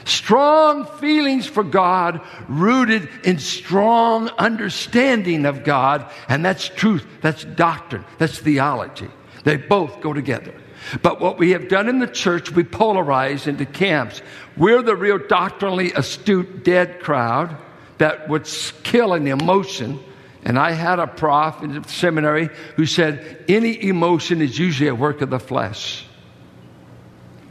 Strong 0.04 0.86
feelings 0.98 1.46
for 1.46 1.64
God 1.64 2.20
rooted 2.46 3.08
in 3.24 3.38
strong 3.38 4.28
understanding 4.30 5.46
of 5.46 5.64
God, 5.64 6.10
and 6.28 6.44
that's 6.44 6.68
truth, 6.68 7.06
that's 7.22 7.44
doctrine, 7.44 8.04
that's 8.18 8.38
theology. 8.38 9.08
They 9.44 9.56
both 9.56 10.00
go 10.00 10.12
together. 10.12 10.54
But 11.00 11.20
what 11.20 11.38
we 11.38 11.52
have 11.52 11.68
done 11.68 11.88
in 11.88 11.98
the 11.98 12.06
church, 12.06 12.52
we 12.52 12.64
polarize 12.64 13.46
into 13.46 13.64
camps. 13.64 14.20
We're 14.56 14.82
the 14.82 14.96
real 14.96 15.18
doctrinally 15.18 15.92
astute 15.92 16.64
dead 16.64 17.00
crowd 17.00 17.56
that 17.98 18.28
would 18.28 18.44
kill 18.82 19.14
an 19.14 19.26
emotion 19.26 20.00
and 20.44 20.58
I 20.58 20.72
had 20.72 20.98
a 20.98 21.06
prof 21.06 21.62
in 21.62 21.80
the 21.82 21.88
seminary 21.88 22.50
who 22.76 22.84
said, 22.84 23.44
any 23.48 23.82
emotion 23.84 24.42
is 24.42 24.58
usually 24.58 24.88
a 24.88 24.94
work 24.94 25.22
of 25.22 25.30
the 25.30 25.38
flesh. 25.38 26.04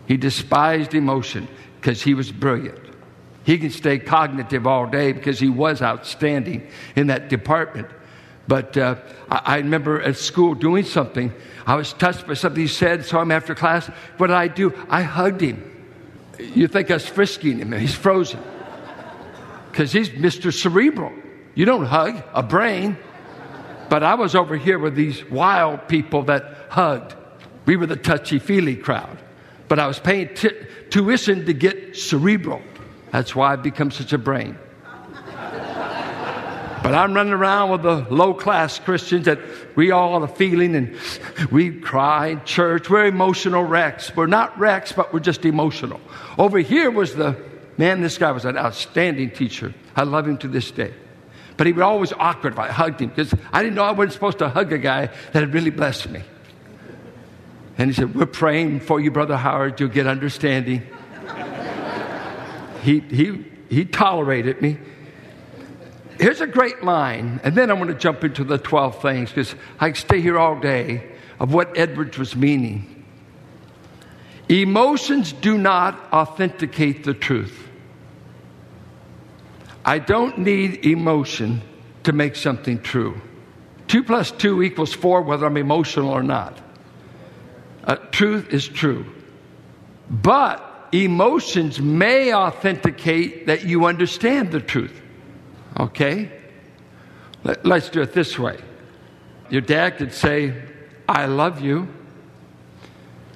He 0.08 0.16
despised 0.16 0.94
emotion 0.94 1.48
because 1.80 2.04
he 2.04 2.14
was 2.14 2.32
brilliant. 2.32 2.80
He 3.46 3.58
can 3.58 3.72
stay 3.72 3.98
cognitive 3.98 4.68
all 4.68 4.86
day 4.86 5.12
because 5.12 5.40
he 5.40 5.50
was 5.50 5.82
outstanding 5.82 6.70
in 6.96 7.08
that 7.08 7.30
department. 7.30 7.88
But 8.48 8.78
uh, 8.78 8.96
I, 9.30 9.42
I, 9.44 9.58
remember 9.58 10.02
at 10.02 10.18
school 10.18 10.54
doing 10.54 10.84
something. 10.84 11.34
I 11.66 11.76
was 11.76 11.94
touched 11.94 12.28
by 12.28 12.36
something 12.36 12.62
he 12.62 12.68
said, 12.68 13.06
saw 13.06 13.22
him 13.22 13.32
after 13.32 13.56
class. 13.56 13.88
What 14.18 14.28
did 14.28 14.36
I 14.36 14.50
do? 14.50 14.74
I 14.90 15.02
hugged 15.02 15.42
him. 15.42 15.70
You 16.40 16.68
think 16.68 16.92
I 16.92 16.96
was 16.96 17.08
frisking 17.08 17.60
him, 17.60 17.72
he's 17.72 17.96
frozen. 17.96 18.42
Because 19.72 19.92
he's 19.92 20.10
Mr. 20.10 20.54
Cerebral. 20.54 21.14
You 21.56 21.66
don't 21.66 21.86
hug 21.86 22.24
a 22.34 22.44
brain. 22.44 22.98
But 23.90 24.04
I 24.04 24.16
was 24.16 24.34
over 24.34 24.56
here 24.58 24.80
with 24.80 24.96
these 24.96 25.24
wild 25.30 25.88
people 25.88 26.24
that 26.24 26.68
hugged. 26.70 27.16
We 27.66 27.76
were 27.76 27.86
the 27.86 27.96
touchy 27.96 28.40
feely 28.40 28.76
crowd. 28.76 29.20
But 29.68 29.80
I 29.80 29.88
was 29.88 30.00
paying 30.00 30.34
t- 30.34 30.50
tuition 30.90 31.46
to 31.46 31.54
get 31.54 31.96
cerebral. 31.96 32.62
That's 33.12 33.36
why 33.36 33.54
I've 33.54 33.64
become 33.64 33.92
such 33.92 34.14
a 34.14 34.18
brain. 34.18 34.58
But 36.84 36.96
I'm 36.96 37.14
running 37.14 37.34
around 37.34 37.70
with 37.70 37.84
the 37.84 38.06
low 38.10 38.34
class 38.34 38.78
Christians 38.78 39.26
that 39.26 39.40
we 39.76 39.92
all 39.92 40.22
are 40.22 40.28
feeling 40.28 40.76
and 40.76 40.98
we 41.50 41.80
cry 41.80 42.28
in 42.28 42.44
church. 42.44 42.90
We're 42.90 43.06
emotional 43.06 43.64
wrecks. 43.64 44.14
We're 44.16 44.26
not 44.26 44.58
wrecks, 44.60 44.92
but 44.92 45.14
we're 45.14 45.22
just 45.22 45.46
emotional. 45.46 46.02
Over 46.38 46.60
here 46.60 46.92
was 46.92 47.16
the 47.16 47.38
man, 47.78 48.02
this 48.02 48.18
guy 48.18 48.32
was 48.32 48.44
an 48.44 48.58
outstanding 48.58 49.32
teacher. 49.32 49.74
I 49.96 50.04
love 50.04 50.28
him 50.28 50.38
to 50.40 50.48
this 50.50 50.72
day. 50.72 50.94
But 51.58 51.68
he 51.68 51.74
was 51.74 51.82
always 51.82 52.14
awkward 52.14 52.54
if 52.54 52.60
I 52.60 52.70
hugged 52.70 53.02
him 53.02 53.10
because 53.10 53.34
I 53.52 53.62
didn't 53.62 53.76
know 53.76 53.84
I 53.84 53.92
wasn't 53.92 54.14
supposed 54.14 54.40
to 54.40 54.50
hug 54.50 54.74
a 54.74 54.78
guy 54.78 55.08
that 55.08 55.40
had 55.40 55.54
really 55.54 55.70
blessed 55.70 56.10
me. 56.10 56.24
And 57.78 57.90
he 57.90 57.94
said, 57.94 58.16
We're 58.16 58.26
praying 58.26 58.82
for 58.82 59.00
you, 59.00 59.12
Brother 59.12 59.38
Howard. 59.38 59.80
You'll 59.80 59.90
get 59.90 60.08
understanding. 60.08 60.84
he, 62.84 63.00
he, 63.00 63.46
he 63.70 63.86
tolerated 63.86 64.62
me. 64.62 64.78
Here's 66.20 66.42
a 66.42 66.48
great 66.48 66.84
line, 66.84 67.40
and 67.44 67.56
then 67.56 67.72
I'm 67.72 67.78
going 67.78 67.90
to 67.90 67.96
jump 67.96 68.24
into 68.24 68.44
the 68.44 68.58
12 68.58 69.02
things 69.02 69.30
because 69.30 69.56
I 69.80 69.90
can 69.90 69.96
stay 69.96 70.22
here 70.22 70.38
all 70.38 70.60
day 70.60 71.12
of 71.40 71.54
what 71.54 71.78
Edwards 71.78 72.18
was 72.18 72.36
meaning. 72.36 73.04
Emotions 74.48 75.34
do 75.34 75.58
not 75.58 76.00
authenticate 76.14 77.04
the 77.04 77.14
truth. 77.14 77.63
I 79.86 80.00
don't 80.00 80.40
need 80.40 80.86
emotion 80.86 81.62
to 82.04 82.14
make 82.14 82.36
something 82.36 82.82
true. 82.82 83.22
Two 83.88 84.04
plus 84.04 84.32
two 84.32 84.64
equals 84.64 84.94
four, 84.94 85.22
whether 85.22 85.46
I'm 85.46 85.58
emotional 85.58 86.10
or 86.10 86.24
not. 86.24 86.60
Uh, 87.84 87.96
truth 87.96 88.54
is 88.54 88.68
true. 88.68 89.06
But 90.10 90.90
emotions 90.92 91.82
may 91.82 92.34
authenticate 92.34 93.48
that 93.48 93.64
you 93.66 93.86
understand 93.86 94.52
the 94.52 94.62
truth. 94.62 95.02
Okay? 95.80 96.32
Let, 97.44 97.66
let's 97.66 97.90
do 97.90 98.02
it 98.02 98.14
this 98.14 98.38
way. 98.40 98.58
Your 99.50 99.62
dad 99.62 99.98
could 99.98 100.14
say, 100.14 100.54
I 101.08 101.26
love 101.26 101.62
you. 101.62 101.88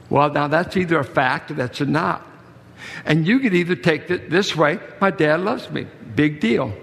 Well, 0.09 0.31
now 0.31 0.47
that's 0.47 0.77
either 0.77 0.99
a 0.99 1.03
fact 1.03 1.51
or 1.51 1.55
that's 1.55 1.81
a 1.81 1.85
not. 1.85 2.25
And 3.05 3.27
you 3.27 3.39
could 3.39 3.53
either 3.53 3.75
take 3.75 4.09
it 4.09 4.29
this 4.29 4.55
way 4.55 4.79
my 5.01 5.11
dad 5.11 5.41
loves 5.41 5.69
me, 5.69 5.87
big 6.17 6.41
deal. 6.41 6.73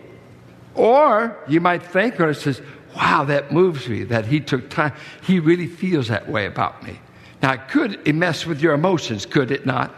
Or 0.74 1.36
you 1.46 1.60
might 1.60 1.82
think, 1.82 2.18
or 2.18 2.30
it 2.30 2.36
says, 2.36 2.62
wow, 2.96 3.24
that 3.24 3.52
moves 3.52 3.86
me, 3.86 4.04
that 4.04 4.24
he 4.24 4.40
took 4.40 4.70
time. 4.70 4.94
He 5.22 5.40
really 5.40 5.66
feels 5.66 6.08
that 6.08 6.28
way 6.28 6.46
about 6.46 6.82
me. 6.82 6.98
Now, 7.42 7.56
could 7.56 8.00
it 8.08 8.14
mess 8.14 8.46
with 8.46 8.62
your 8.62 8.72
emotions, 8.72 9.26
could 9.26 9.50
it 9.50 9.66
not? 9.66 9.94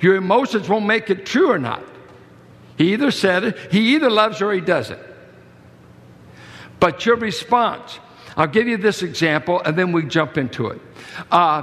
Your 0.00 0.16
emotions 0.16 0.68
won't 0.68 0.86
make 0.86 1.10
it 1.10 1.24
true 1.24 1.52
or 1.52 1.58
not. 1.58 1.84
He 2.76 2.94
either 2.94 3.12
said 3.12 3.44
it, 3.44 3.58
he 3.70 3.94
either 3.94 4.10
loves 4.10 4.42
or 4.42 4.52
he 4.52 4.60
doesn't. 4.60 4.98
But 6.80 7.06
your 7.06 7.16
response, 7.16 8.00
I'll 8.36 8.48
give 8.48 8.66
you 8.66 8.76
this 8.76 9.02
example 9.02 9.62
and 9.64 9.78
then 9.78 9.92
we 9.92 10.04
jump 10.04 10.36
into 10.36 10.68
it. 10.68 10.80
Uh, 11.30 11.62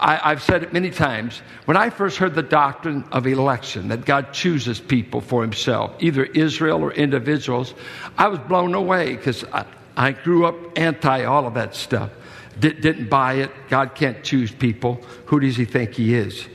I, 0.00 0.30
have 0.30 0.42
said 0.42 0.62
it 0.62 0.72
many 0.72 0.90
times. 0.90 1.40
When 1.66 1.76
I 1.76 1.90
first 1.90 2.18
heard 2.18 2.34
the 2.34 2.42
doctrine 2.42 3.04
of 3.12 3.26
election, 3.26 3.88
that 3.88 4.04
God 4.04 4.32
chooses 4.32 4.80
people 4.80 5.20
for 5.20 5.42
himself, 5.42 5.94
either 6.00 6.24
Israel 6.24 6.82
or 6.82 6.92
individuals, 6.92 7.74
I 8.18 8.28
was 8.28 8.40
blown 8.40 8.74
away 8.74 9.16
because 9.16 9.44
I, 9.44 9.64
I, 9.96 10.12
grew 10.12 10.46
up 10.46 10.56
anti 10.76 11.24
all 11.24 11.46
of 11.46 11.54
that 11.54 11.74
stuff. 11.74 12.10
Did, 12.58 12.80
didn't 12.80 13.08
buy 13.08 13.34
it. 13.34 13.50
God 13.68 13.94
can't 13.94 14.22
choose 14.22 14.52
people. 14.52 14.94
Who 15.26 15.40
does 15.40 15.56
he 15.56 15.64
think 15.64 15.94
he 15.94 16.14
is? 16.14 16.46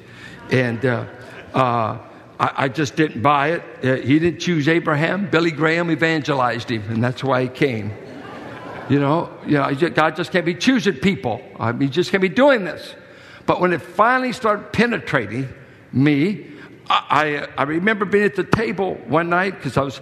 And 0.52 0.86
uh, 0.86 1.06
uh, 1.54 1.98
I, 2.40 2.52
I, 2.56 2.68
just 2.68 2.96
didn't 2.96 3.22
buy 3.22 3.52
it. 3.52 3.64
Uh, 3.84 3.96
he 3.96 4.20
didn't 4.20 4.40
choose 4.40 4.68
Abraham. 4.68 5.30
Billy 5.30 5.52
Graham 5.52 5.92
evangelized 5.92 6.70
him, 6.70 6.84
and 6.90 7.04
that's 7.04 7.24
why 7.24 7.44
he 7.44 7.50
came. 7.50 7.94
You 8.90 9.00
know, 9.00 9.32
you 9.46 9.54
know, 9.54 9.72
God 9.92 10.16
just 10.16 10.32
can't 10.32 10.46
be 10.46 10.56
choosing 10.56 10.96
people. 10.96 11.42
I 11.60 11.72
mean, 11.72 11.82
he 11.82 11.90
just 11.90 12.12
can't 12.12 12.22
be 12.22 12.30
doing 12.30 12.66
this. 12.66 12.96
But 13.50 13.60
when 13.62 13.74
it 13.74 13.82
finally 13.82 14.32
started 14.32 14.72
penetrating 14.72 15.50
me, 15.92 16.52
I, 16.88 17.48
I, 17.58 17.64
remember 17.64 18.06
being 18.06 18.26
at 18.26 18.36
the 18.36 18.44
table 18.44 18.94
one 19.08 19.32
night 19.32 19.56
because 19.56 19.76
I 19.76 19.82
was 19.82 20.02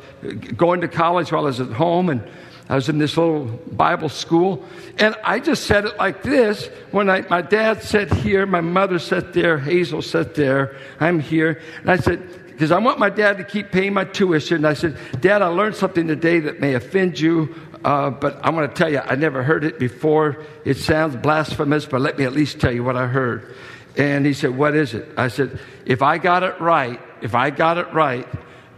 going 0.58 0.82
to 0.82 0.90
college 0.90 1.32
while 1.32 1.44
I 1.44 1.46
was 1.46 1.62
at 1.62 1.72
home 1.72 2.10
and 2.10 2.30
I 2.68 2.76
was 2.76 2.90
in 2.90 2.98
this 2.98 3.16
little 3.16 3.46
Bible 3.46 4.10
school. 4.10 4.66
And 4.98 5.16
I 5.24 5.40
just 5.40 5.64
said 5.64 5.86
it 5.86 5.98
like 5.98 6.24
this 6.24 6.68
when 6.92 7.08
my 7.08 7.42
dad 7.42 7.84
sat 7.84 8.12
here, 8.12 8.46
my 8.46 8.60
mother 8.60 9.00
sat 9.00 9.32
there, 9.32 9.58
Hazel 9.58 10.02
sat 10.02 10.36
there, 10.36 10.76
I'm 11.00 11.22
here. 11.22 11.62
And 11.80 11.90
I 11.90 11.96
said, 11.96 12.48
because 12.58 12.72
I 12.72 12.80
want 12.80 12.98
my 12.98 13.12
dad 13.12 13.38
to 13.38 13.44
keep 13.44 13.72
paying 13.72 13.94
my 13.94 14.04
tuition. 14.04 14.58
And 14.58 14.68
I 14.68 14.74
said, 14.74 14.98
Dad, 15.22 15.44
I 15.44 15.48
learned 15.48 15.76
something 15.76 16.08
today 16.08 16.40
that 16.40 16.60
may 16.60 16.74
offend 16.74 17.20
you. 17.20 17.56
Uh, 17.84 18.10
but 18.10 18.40
I'm 18.44 18.56
going 18.56 18.68
to 18.68 18.74
tell 18.74 18.92
you, 18.92 19.00
I 19.00 19.16
never 19.16 19.44
heard 19.44 19.64
it 19.64 19.80
before. 19.80 20.44
It 20.66 20.78
sounds 20.78 21.16
blasphemous, 21.16 21.86
but 21.86 22.02
let 22.02 22.18
me 22.18 22.26
at 22.26 22.34
least 22.34 22.60
tell 22.60 22.72
you 22.72 22.84
what 22.84 22.98
I 22.98 23.08
heard. 23.08 23.56
And 23.96 24.26
he 24.26 24.34
said, 24.34 24.56
What 24.56 24.76
is 24.76 24.94
it? 24.94 25.10
I 25.18 25.28
said, 25.28 25.60
If 25.86 26.02
I 26.02 26.18
got 26.18 26.44
it 26.44 26.60
right, 26.60 27.00
if 27.22 27.36
I 27.36 27.50
got 27.50 27.78
it 27.78 27.92
right, 27.94 28.28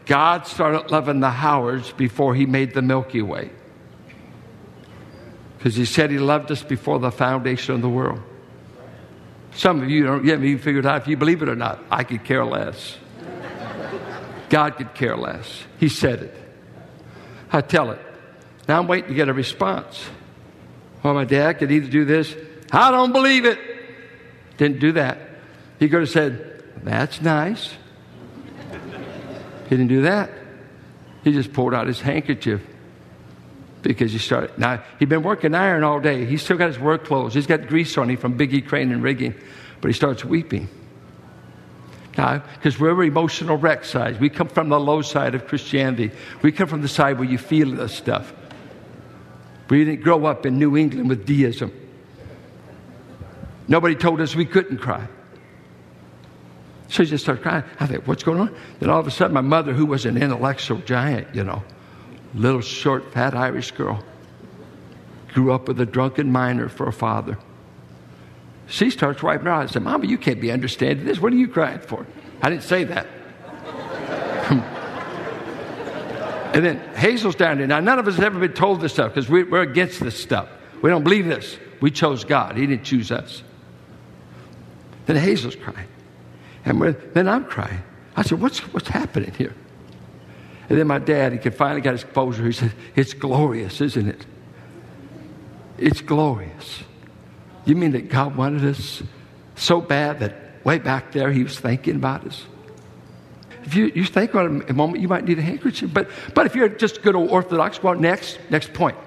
God 0.05 0.47
started 0.47 0.91
loving 0.91 1.19
the 1.19 1.29
Howards 1.29 1.91
before 1.91 2.33
he 2.33 2.45
made 2.45 2.73
the 2.73 2.81
Milky 2.81 3.21
Way. 3.21 3.51
Because 5.57 5.75
he 5.75 5.85
said 5.85 6.09
he 6.09 6.19
loved 6.19 6.51
us 6.51 6.63
before 6.63 6.99
the 6.99 7.11
foundation 7.11 7.75
of 7.75 7.81
the 7.81 7.89
world. 7.89 8.21
Some 9.51 9.81
of 9.83 9.89
you 9.89 10.03
don't 10.05 10.25
yet 10.25 10.41
even 10.41 10.57
figured 10.57 10.85
out 10.85 11.01
if 11.01 11.07
you 11.07 11.17
believe 11.17 11.41
it 11.41 11.49
or 11.49 11.55
not. 11.55 11.83
I 11.91 12.03
could 12.03 12.23
care 12.23 12.45
less. 12.45 12.97
God 14.49 14.77
could 14.77 14.93
care 14.93 15.17
less. 15.17 15.63
He 15.77 15.89
said 15.89 16.23
it. 16.23 16.35
I 17.51 17.61
tell 17.61 17.91
it. 17.91 17.99
Now 18.69 18.77
I'm 18.77 18.87
waiting 18.87 19.09
to 19.09 19.15
get 19.15 19.29
a 19.29 19.33
response. 19.33 19.99
Well, 21.01 21.15
my 21.15 21.25
dad 21.25 21.53
could 21.57 21.71
either 21.71 21.89
do 21.89 22.05
this, 22.05 22.35
I 22.71 22.91
don't 22.91 23.11
believe 23.11 23.45
it. 23.45 23.57
Didn't 24.57 24.79
do 24.79 24.91
that. 24.91 25.17
He 25.79 25.89
could 25.89 26.01
have 26.01 26.09
said, 26.09 26.63
That's 26.83 27.19
nice. 27.19 27.73
He 29.63 29.69
didn't 29.69 29.87
do 29.87 30.03
that. 30.03 30.29
He 31.23 31.31
just 31.31 31.51
pulled 31.51 31.73
out 31.73 31.87
his 31.87 31.99
handkerchief 31.99 32.61
because 33.81 34.11
he 34.11 34.19
started. 34.19 34.55
Now, 34.59 34.83
he'd 34.99 35.09
been 35.09 35.23
working 35.23 35.55
iron 35.55 35.83
all 35.83 35.99
day. 35.99 36.25
He's 36.25 36.43
still 36.43 36.57
got 36.57 36.67
his 36.67 36.79
work 36.79 37.05
clothes. 37.05 37.33
He's 37.33 37.47
got 37.47 37.65
grease 37.67 37.97
on 37.97 38.09
him 38.09 38.17
from 38.17 38.37
Bigge 38.37 38.67
Crane 38.67 38.91
and 38.91 39.01
rigging, 39.01 39.33
but 39.81 39.87
he 39.87 39.93
starts 39.93 40.23
weeping. 40.23 40.67
Now, 42.15 42.43
because 42.55 42.79
we're 42.79 43.01
emotional 43.01 43.57
wreck 43.57 43.83
side. 43.83 44.19
We 44.19 44.29
come 44.29 44.47
from 44.47 44.69
the 44.69 44.79
low 44.79 45.01
side 45.01 45.33
of 45.33 45.47
Christianity. 45.47 46.11
We 46.43 46.51
come 46.51 46.67
from 46.67 46.83
the 46.83 46.87
side 46.87 47.17
where 47.17 47.27
you 47.27 47.39
feel 47.39 47.71
this 47.71 47.95
stuff. 47.95 48.33
We 49.69 49.85
didn't 49.85 50.01
grow 50.01 50.25
up 50.25 50.45
in 50.45 50.57
New 50.57 50.75
England 50.75 51.09
with 51.09 51.25
deism. 51.25 51.71
Nobody 53.67 53.95
told 53.95 54.19
us 54.19 54.35
we 54.35 54.45
couldn't 54.45 54.79
cry. 54.79 55.07
So 56.87 57.03
he 57.03 57.09
just 57.09 57.23
started 57.23 57.43
crying. 57.43 57.63
I 57.79 57.85
thought, 57.85 58.07
what's 58.07 58.23
going 58.23 58.39
on? 58.39 58.55
Then 58.79 58.89
all 58.89 58.99
of 58.99 59.05
a 59.05 59.11
sudden, 59.11 59.33
my 59.33 59.41
mother, 59.41 59.73
who 59.73 59.85
was 59.85 60.07
an 60.07 60.17
intellectual 60.17 60.79
giant, 60.79 61.35
you 61.35 61.43
know, 61.43 61.63
little 62.33 62.61
short, 62.61 63.13
fat 63.13 63.35
Irish 63.35 63.71
girl, 63.71 64.03
grew 65.33 65.53
up 65.53 65.67
with 65.67 65.79
a 65.79 65.85
drunken 65.85 66.31
miner 66.31 66.67
for 66.67 66.87
a 66.87 66.93
father. 66.93 67.37
She 68.65 68.89
starts 68.89 69.21
wiping 69.21 69.45
her 69.45 69.51
eyes. 69.51 69.69
I 69.69 69.73
said, 69.73 69.83
Mama, 69.83 70.07
you 70.07 70.17
can't 70.17 70.41
be 70.41 70.51
understanding 70.51 71.05
this. 71.05 71.19
What 71.19 71.31
are 71.31 71.37
you 71.37 71.47
crying 71.47 71.79
for? 71.79 72.07
I 72.41 72.49
didn't 72.49 72.63
say 72.63 72.85
that. 72.85 73.07
And 76.53 76.65
then 76.65 76.79
Hazel's 76.95 77.35
down 77.35 77.57
there. 77.57 77.67
Now, 77.67 77.79
none 77.79 77.99
of 77.99 78.07
us 78.07 78.15
have 78.15 78.25
ever 78.25 78.39
been 78.39 78.53
told 78.53 78.81
this 78.81 78.93
stuff 78.93 79.13
because 79.13 79.29
we, 79.29 79.43
are 79.43 79.61
against 79.61 79.99
this 79.99 80.19
stuff. 80.19 80.49
We 80.81 80.89
don't 80.89 81.03
believe 81.03 81.25
this. 81.25 81.57
We 81.81 81.91
chose 81.91 82.23
God, 82.23 82.57
He 82.57 82.65
didn't 82.65 82.85
choose 82.85 83.11
us. 83.11 83.43
Then 85.05 85.15
Hazel's 85.15 85.55
crying. 85.55 85.87
And 86.65 86.81
then 87.13 87.27
I'm 87.27 87.45
crying. 87.45 87.81
I 88.15 88.21
said, 88.21 88.41
what's, 88.41 88.59
what's 88.73 88.89
happening 88.89 89.33
here? 89.33 89.55
And 90.69 90.77
then 90.77 90.85
my 90.85 90.99
dad, 90.99 91.33
he 91.33 91.49
finally 91.49 91.81
got 91.81 91.93
his 91.93 92.03
composure. 92.03 92.45
He 92.45 92.51
said, 92.51 92.73
It's 92.95 93.13
glorious, 93.13 93.81
isn't 93.81 94.07
it? 94.07 94.25
It's 95.79 96.01
glorious. 96.01 96.83
You 97.65 97.75
mean 97.75 97.91
that 97.91 98.09
God 98.09 98.35
wanted 98.35 98.63
us 98.65 99.01
so 99.55 99.81
bad 99.81 100.19
that 100.19 100.63
way 100.63 100.77
back 100.77 101.11
there 101.11 101.31
he 101.31 101.43
was 101.43 101.59
thinking 101.59 101.95
about 101.95 102.25
us? 102.25 102.45
If 103.63 103.75
you, 103.75 103.91
you 103.93 104.05
think 104.05 104.31
about 104.31 104.51
it 104.51 104.69
a 104.69 104.73
moment, 104.73 105.01
you 105.01 105.07
might 105.07 105.25
need 105.25 105.39
a 105.39 105.41
handkerchief. 105.41 105.93
But, 105.93 106.09
but 106.33 106.45
if 106.45 106.55
you're 106.55 106.69
just 106.69 107.01
good 107.01 107.15
old 107.15 107.29
Orthodox, 107.29 107.83
well, 107.83 107.95
next, 107.95 108.39
next 108.49 108.73
point. 108.73 108.97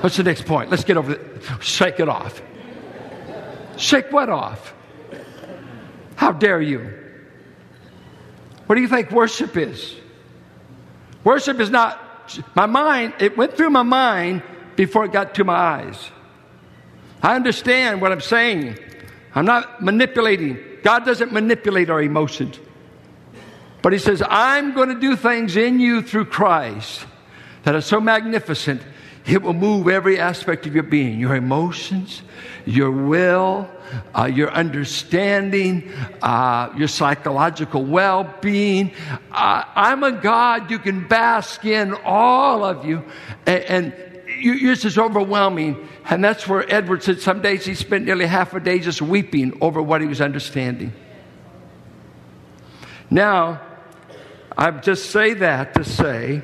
What's 0.00 0.16
the 0.16 0.22
next 0.24 0.46
point? 0.46 0.70
Let's 0.70 0.84
get 0.84 0.96
over 0.96 1.12
it. 1.12 1.42
Shake 1.60 2.00
it 2.00 2.08
off. 2.08 2.42
Shake 3.76 4.12
what 4.12 4.28
off? 4.28 4.74
How 6.16 6.32
dare 6.32 6.60
you? 6.60 6.92
What 8.66 8.76
do 8.76 8.80
you 8.80 8.88
think 8.88 9.10
worship 9.10 9.56
is? 9.56 9.94
Worship 11.24 11.60
is 11.60 11.70
not 11.70 12.00
my 12.54 12.66
mind, 12.66 13.14
it 13.18 13.36
went 13.36 13.56
through 13.56 13.70
my 13.70 13.82
mind 13.82 14.42
before 14.76 15.04
it 15.04 15.12
got 15.12 15.34
to 15.34 15.44
my 15.44 15.54
eyes. 15.54 16.10
I 17.22 17.36
understand 17.36 18.00
what 18.00 18.12
I'm 18.12 18.20
saying. 18.20 18.78
I'm 19.34 19.44
not 19.44 19.82
manipulating. 19.82 20.58
God 20.82 21.04
doesn't 21.04 21.32
manipulate 21.32 21.90
our 21.90 22.02
emotions. 22.02 22.58
But 23.82 23.92
he 23.92 23.98
says, 23.98 24.22
I'm 24.26 24.74
going 24.74 24.88
to 24.88 25.00
do 25.00 25.16
things 25.16 25.56
in 25.56 25.80
you 25.80 26.02
through 26.02 26.26
Christ 26.26 27.04
that 27.64 27.74
are 27.74 27.80
so 27.80 28.00
magnificent, 28.00 28.82
it 29.26 29.42
will 29.42 29.54
move 29.54 29.88
every 29.88 30.18
aspect 30.18 30.66
of 30.66 30.74
your 30.74 30.82
being 30.82 31.18
your 31.20 31.36
emotions, 31.36 32.22
your 32.64 32.90
will, 32.90 33.68
uh, 34.16 34.24
your 34.24 34.50
understanding, 34.50 35.90
uh, 36.22 36.72
your 36.76 36.88
psychological 36.88 37.84
well 37.84 38.32
being. 38.40 38.92
Uh, 39.30 39.64
I'm 39.74 40.02
a 40.02 40.12
God 40.12 40.70
you 40.70 40.78
can 40.78 41.06
bask 41.06 41.64
in, 41.64 41.94
all 42.04 42.64
of 42.64 42.84
you. 42.84 43.04
And, 43.46 43.64
and 43.64 44.11
yours 44.42 44.84
is 44.84 44.98
overwhelming. 44.98 45.88
And 46.04 46.22
that's 46.22 46.46
where 46.46 46.70
Edward 46.72 47.02
said 47.02 47.20
some 47.20 47.42
days 47.42 47.64
he 47.64 47.74
spent 47.74 48.04
nearly 48.04 48.26
half 48.26 48.54
a 48.54 48.60
day 48.60 48.78
just 48.78 49.00
weeping 49.00 49.58
over 49.60 49.80
what 49.80 50.00
he 50.00 50.06
was 50.06 50.20
understanding. 50.20 50.92
Now, 53.10 53.60
I 54.56 54.70
just 54.70 55.10
say 55.10 55.34
that 55.34 55.74
to 55.74 55.84
say, 55.84 56.42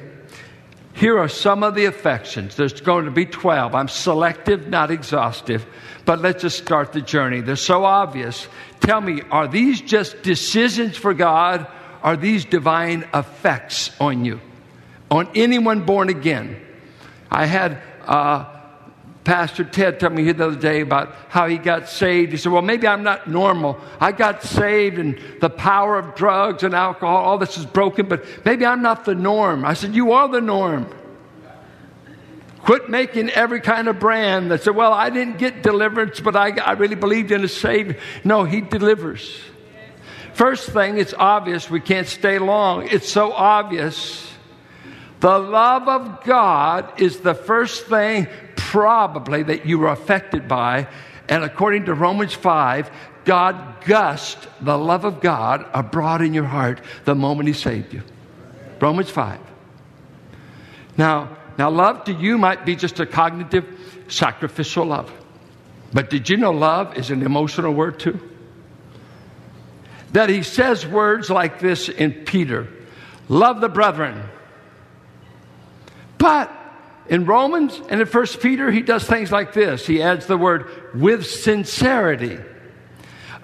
here 0.93 1.19
are 1.19 1.29
some 1.29 1.63
of 1.63 1.75
the 1.75 1.85
affections. 1.85 2.57
There's 2.57 2.81
going 2.81 3.05
to 3.05 3.11
be 3.11 3.25
12. 3.25 3.75
I'm 3.75 3.89
selective, 3.89 4.69
not 4.69 4.91
exhaustive, 4.91 5.65
but 6.05 6.21
let's 6.21 6.43
just 6.43 6.59
start 6.59 6.93
the 6.93 7.01
journey. 7.01 7.41
They're 7.41 7.57
so 7.57 7.85
obvious. 7.85 8.49
Tell 8.81 9.01
me, 9.01 9.23
are 9.31 9.47
these 9.47 9.81
just 9.81 10.23
decisions 10.23 10.97
for 10.97 11.15
God? 11.15 11.67
Are 12.03 12.17
these 12.17 12.45
divine 12.45 13.09
effects 13.15 13.91
on 14.01 14.25
you? 14.25 14.41
On 15.11 15.29
anyone 15.35 15.87
born 15.87 16.09
again? 16.09 16.61
I 17.31 17.47
had 17.47 17.81
uh, 18.09 18.47
Pastor 19.23 19.63
Ted 19.63 20.01
told 20.01 20.15
me 20.15 20.33
the 20.33 20.47
other 20.47 20.57
day 20.57 20.81
about 20.81 21.15
how 21.29 21.47
he 21.49 21.59
got 21.59 21.87
saved. 21.87 22.33
He 22.33 22.39
said, 22.39 22.51
Well, 22.51 22.63
maybe 22.63 22.89
I'm 22.89 23.03
not 23.03 23.29
normal. 23.29 23.79
I 24.01 24.11
got 24.11 24.43
saved 24.43 24.99
and 24.99 25.21
the 25.43 25.51
power 25.51 25.99
of 25.99 26.15
drugs 26.15 26.63
and 26.63 26.75
alcohol, 26.75 27.17
all 27.17 27.37
this 27.37 27.59
is 27.59 27.67
broken, 27.67 28.09
but 28.09 28.25
maybe 28.47 28.65
I'm 28.65 28.81
not 28.81 29.05
the 29.05 29.15
norm. 29.15 29.67
I 29.67 29.75
said, 29.75 29.95
You 29.95 30.13
are 30.13 30.29
the 30.29 30.41
norm. 30.41 30.87
Quit 32.63 32.89
making 32.89 33.29
every 33.31 33.61
kind 33.61 33.89
of 33.89 33.99
brand 33.99 34.51
that 34.51 34.63
said, 34.63 34.75
Well, 34.75 34.95
I 34.95 35.11
didn't 35.11 35.37
get 35.37 35.63
deliverance, 35.63 36.21
but 36.21 36.35
I, 36.35 36.53
I 36.59 36.73
really 36.73 36.97
believed 36.97 37.31
in 37.31 37.45
a 37.45 37.49
Savior. 37.49 37.99
No, 38.25 38.45
He 38.45 38.63
delivers. 38.63 39.39
First 40.33 40.71
thing, 40.71 40.97
it's 40.97 41.13
obvious 41.13 41.69
we 41.69 41.81
can't 41.81 42.07
stay 42.07 42.39
long. 42.39 42.89
It's 42.89 43.11
so 43.11 43.33
obvious 43.33 44.28
the 45.21 45.39
love 45.39 45.89
of 45.89 46.25
God 46.25 47.01
is 47.01 47.21
the 47.21 47.35
first 47.35 47.87
thing, 47.87 48.29
probably, 48.57 49.43
that 49.43 49.67
you 49.67 49.79
were 49.79 49.89
affected 49.89 50.47
by. 50.47 50.87
And 51.29 51.45
according 51.45 51.87
to 51.87 51.95
Romans 51.95 52.35
5, 52.35 52.91
God 53.25 53.85
gushed 53.85 54.47
the 54.61 54.79
love 54.79 55.05
of 55.05 55.21
God 55.21 55.67
abroad 55.75 56.23
in 56.23 56.35
your 56.35 56.45
heart 56.45 56.81
the 57.05 57.15
moment 57.15 57.49
He 57.49 57.53
saved 57.53 57.93
you. 57.93 58.03
Romans 58.81 59.11
5. 59.11 59.41
Now, 60.97 61.37
now, 61.59 61.71
love 61.71 62.05
to 62.05 62.13
you 62.13 62.39
might 62.39 62.65
be 62.65 62.77
just 62.77 63.01
a 63.01 63.07
cognitive, 63.07 63.67
sacrificial 64.07 64.87
love. 64.87 65.13
But 65.93 66.09
did 66.09 66.31
you 66.31 66.37
know 66.37 66.53
love 66.53 66.97
is 66.97 67.11
an 67.11 67.23
emotional 67.23 67.75
word 67.75 67.99
too? 67.99 68.21
That 70.13 70.31
he 70.31 70.45
says 70.45 70.87
words 70.87 71.29
like 71.29 71.59
this 71.59 71.89
in 71.89 72.13
Peter 72.13 72.69
Love 73.29 73.61
the 73.61 73.69
brethren 73.69 74.23
but 76.19 76.53
in 77.09 77.25
Romans 77.25 77.81
and 77.89 78.01
in 78.01 78.07
1 78.07 78.27
Peter, 78.41 78.71
he 78.71 78.83
does 78.83 79.05
things 79.05 79.33
like 79.33 79.53
this. 79.53 79.87
He 79.87 80.03
adds 80.03 80.27
the 80.27 80.37
word 80.37 80.95
with 80.95 81.27
sincerity. 81.27 82.39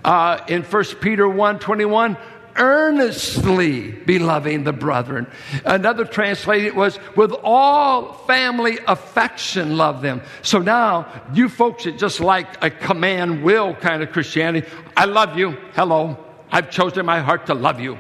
Uh, 0.05 0.39
in 0.49 0.63
1 0.63 0.85
Peter 1.01 1.27
1 1.27 1.59
21, 1.61 2.19
earnestly 2.57 3.91
be 3.91 4.19
loving 4.19 4.65
the 4.65 4.73
brethren. 4.73 5.27
Another 5.65 6.05
translated 6.05 6.75
was 6.75 6.99
with 7.17 7.33
all 7.43 8.13
family 8.13 8.79
affection 8.87 9.77
love 9.77 10.03
them. 10.03 10.21
So 10.43 10.59
now 10.59 11.09
you 11.33 11.49
folks 11.49 11.87
it 11.87 11.99
just 11.99 12.21
like 12.21 12.63
a 12.63 12.71
command 12.71 13.43
will 13.43 13.75
kind 13.75 14.03
of 14.03 14.13
Christianity, 14.13 14.69
I 14.97 15.07
love 15.07 15.39
you. 15.39 15.53
Hello. 15.73 16.19
I've 16.51 16.71
chosen 16.71 17.07
my 17.07 17.21
heart 17.21 17.47
to 17.47 17.55
love 17.55 17.81
you. 17.81 17.99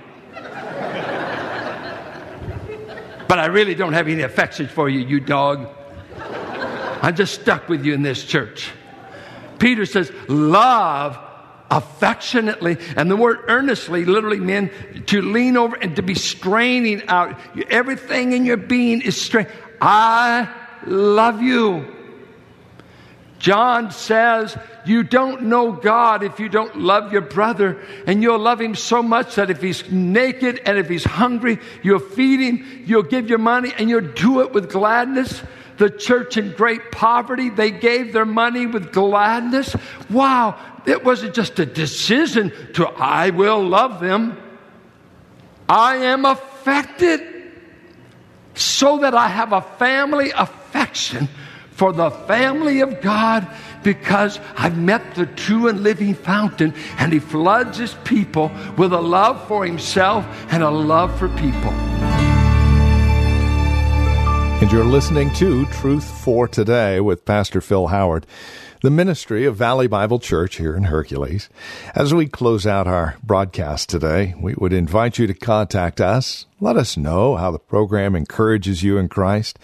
But 3.28 3.38
I 3.38 3.46
really 3.46 3.74
don't 3.74 3.92
have 3.92 4.08
any 4.08 4.22
affection 4.22 4.68
for 4.68 4.88
you, 4.88 5.00
you 5.00 5.20
dog. 5.20 5.68
I'm 7.02 7.16
just 7.16 7.40
stuck 7.40 7.68
with 7.68 7.84
you 7.84 7.94
in 7.94 8.02
this 8.02 8.24
church. 8.24 8.70
Peter 9.58 9.86
says, 9.86 10.10
love 10.28 11.18
affectionately. 11.70 12.78
And 12.96 13.10
the 13.10 13.16
word 13.16 13.40
earnestly 13.48 14.04
literally 14.04 14.40
means 14.40 14.70
to 15.06 15.22
lean 15.22 15.56
over 15.56 15.76
and 15.76 15.96
to 15.96 16.02
be 16.02 16.14
straining 16.14 17.06
out. 17.08 17.38
Everything 17.68 18.32
in 18.32 18.44
your 18.44 18.56
being 18.56 19.00
is 19.00 19.20
strained. 19.20 19.48
I 19.80 20.52
love 20.86 21.42
you. 21.42 21.93
John 23.44 23.90
says, 23.90 24.56
You 24.86 25.02
don't 25.02 25.42
know 25.42 25.70
God 25.70 26.22
if 26.22 26.40
you 26.40 26.48
don't 26.48 26.78
love 26.78 27.12
your 27.12 27.20
brother. 27.20 27.78
And 28.06 28.22
you'll 28.22 28.38
love 28.38 28.58
him 28.58 28.74
so 28.74 29.02
much 29.02 29.34
that 29.34 29.50
if 29.50 29.60
he's 29.60 29.90
naked 29.92 30.62
and 30.64 30.78
if 30.78 30.88
he's 30.88 31.04
hungry, 31.04 31.58
you'll 31.82 31.98
feed 31.98 32.40
him, 32.40 32.84
you'll 32.86 33.02
give 33.02 33.28
your 33.28 33.36
money, 33.36 33.70
and 33.76 33.90
you'll 33.90 34.12
do 34.14 34.40
it 34.40 34.54
with 34.54 34.72
gladness. 34.72 35.42
The 35.76 35.90
church 35.90 36.38
in 36.38 36.52
great 36.52 36.90
poverty, 36.90 37.50
they 37.50 37.70
gave 37.70 38.14
their 38.14 38.24
money 38.24 38.64
with 38.64 38.94
gladness. 38.94 39.76
Wow, 40.08 40.58
it 40.86 41.04
wasn't 41.04 41.34
just 41.34 41.58
a 41.58 41.66
decision 41.66 42.50
to, 42.72 42.88
I 42.88 43.28
will 43.28 43.62
love 43.62 44.00
them. 44.00 44.40
I 45.68 45.96
am 45.96 46.24
affected 46.24 47.20
so 48.54 49.00
that 49.00 49.12
I 49.12 49.28
have 49.28 49.52
a 49.52 49.60
family 49.60 50.30
affection 50.30 51.28
for 51.74 51.92
the 51.92 52.10
family 52.10 52.80
of 52.80 53.00
God 53.00 53.46
because 53.82 54.40
I've 54.56 54.78
met 54.78 55.14
the 55.14 55.26
true 55.26 55.68
and 55.68 55.82
living 55.82 56.14
fountain, 56.14 56.72
and 56.98 57.12
He 57.12 57.18
floods 57.18 57.78
His 57.78 57.94
people 58.04 58.50
with 58.78 58.92
a 58.92 59.00
love 59.00 59.46
for 59.48 59.66
Himself 59.66 60.24
and 60.50 60.62
a 60.62 60.70
love 60.70 61.16
for 61.18 61.28
people. 61.30 61.72
And 64.62 64.72
you're 64.72 64.84
listening 64.84 65.32
to 65.34 65.66
Truth 65.66 66.08
for 66.24 66.48
Today 66.48 67.00
with 67.00 67.24
Pastor 67.24 67.60
Phil 67.60 67.88
Howard, 67.88 68.24
the 68.82 68.90
ministry 68.90 69.44
of 69.44 69.56
Valley 69.56 69.88
Bible 69.88 70.20
Church 70.20 70.56
here 70.56 70.76
in 70.76 70.84
Hercules. 70.84 71.50
As 71.94 72.14
we 72.14 72.28
close 72.28 72.66
out 72.66 72.86
our 72.86 73.16
broadcast 73.22 73.88
today, 73.88 74.34
we 74.40 74.54
would 74.56 74.72
invite 74.72 75.18
you 75.18 75.26
to 75.26 75.34
contact 75.34 76.00
us. 76.00 76.46
Let 76.60 76.76
us 76.76 76.96
know 76.96 77.36
how 77.36 77.50
the 77.50 77.58
program 77.58 78.14
encourages 78.14 78.82
you 78.82 78.96
in 78.96 79.08
Christ 79.08 79.58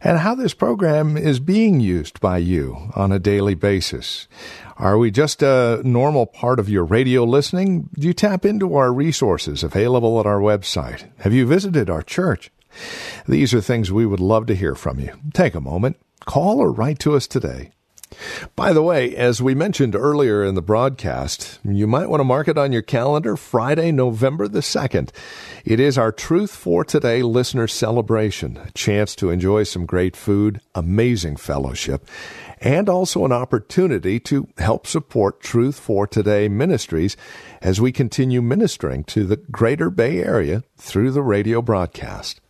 and 0.00 0.18
how 0.18 0.34
this 0.34 0.54
program 0.54 1.16
is 1.16 1.40
being 1.40 1.80
used 1.80 2.20
by 2.20 2.38
you 2.38 2.90
on 2.94 3.12
a 3.12 3.18
daily 3.18 3.54
basis. 3.54 4.28
Are 4.76 4.98
we 4.98 5.10
just 5.10 5.42
a 5.42 5.80
normal 5.84 6.26
part 6.26 6.60
of 6.60 6.68
your 6.68 6.84
radio 6.84 7.24
listening? 7.24 7.88
Do 7.94 8.06
you 8.06 8.12
tap 8.12 8.44
into 8.44 8.74
our 8.74 8.92
resources 8.92 9.62
available 9.62 10.20
at 10.20 10.26
our 10.26 10.40
website? 10.40 11.10
Have 11.20 11.32
you 11.32 11.46
visited 11.46 11.88
our 11.88 12.02
church? 12.02 12.50
These 13.26 13.54
are 13.54 13.60
things 13.60 13.90
we 13.90 14.06
would 14.06 14.20
love 14.20 14.46
to 14.46 14.54
hear 14.54 14.74
from 14.74 15.00
you. 15.00 15.12
Take 15.32 15.54
a 15.54 15.60
moment, 15.60 15.96
call 16.26 16.60
or 16.60 16.70
write 16.70 16.98
to 17.00 17.16
us 17.16 17.26
today. 17.26 17.70
By 18.54 18.72
the 18.72 18.82
way, 18.82 19.14
as 19.14 19.42
we 19.42 19.54
mentioned 19.54 19.94
earlier 19.94 20.44
in 20.44 20.54
the 20.54 20.62
broadcast, 20.62 21.58
you 21.64 21.86
might 21.86 22.08
want 22.08 22.20
to 22.20 22.24
mark 22.24 22.48
it 22.48 22.58
on 22.58 22.72
your 22.72 22.82
calendar 22.82 23.36
Friday, 23.36 23.92
November 23.92 24.48
the 24.48 24.60
2nd. 24.60 25.10
It 25.64 25.80
is 25.80 25.98
our 25.98 26.12
Truth 26.12 26.54
for 26.54 26.84
Today 26.84 27.22
listener 27.22 27.66
celebration, 27.66 28.56
a 28.56 28.70
chance 28.72 29.14
to 29.16 29.30
enjoy 29.30 29.64
some 29.64 29.86
great 29.86 30.16
food, 30.16 30.60
amazing 30.74 31.36
fellowship, 31.36 32.08
and 32.60 32.88
also 32.88 33.24
an 33.24 33.32
opportunity 33.32 34.18
to 34.20 34.48
help 34.58 34.86
support 34.86 35.40
Truth 35.40 35.78
for 35.78 36.06
Today 36.06 36.48
ministries 36.48 37.16
as 37.60 37.80
we 37.80 37.92
continue 37.92 38.40
ministering 38.40 39.04
to 39.04 39.24
the 39.24 39.36
greater 39.36 39.90
Bay 39.90 40.22
Area 40.22 40.62
through 40.76 41.10
the 41.10 41.22
radio 41.22 41.60
broadcast. 41.60 42.40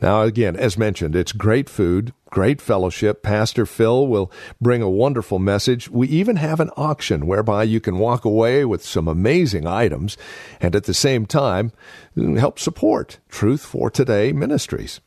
Now, 0.00 0.22
again, 0.22 0.56
as 0.56 0.78
mentioned, 0.78 1.16
it's 1.16 1.32
great 1.32 1.68
food, 1.68 2.12
great 2.30 2.60
fellowship. 2.60 3.22
Pastor 3.22 3.66
Phil 3.66 4.06
will 4.06 4.30
bring 4.60 4.82
a 4.82 4.90
wonderful 4.90 5.38
message. 5.38 5.88
We 5.88 6.08
even 6.08 6.36
have 6.36 6.60
an 6.60 6.70
auction 6.76 7.26
whereby 7.26 7.64
you 7.64 7.80
can 7.80 7.98
walk 7.98 8.24
away 8.24 8.64
with 8.64 8.84
some 8.84 9.08
amazing 9.08 9.66
items 9.66 10.16
and 10.60 10.74
at 10.74 10.84
the 10.84 10.94
same 10.94 11.26
time 11.26 11.72
mm, 12.16 12.38
help 12.38 12.58
support 12.58 13.18
Truth 13.28 13.64
for 13.64 13.90
Today 13.90 14.32
Ministries. 14.32 15.00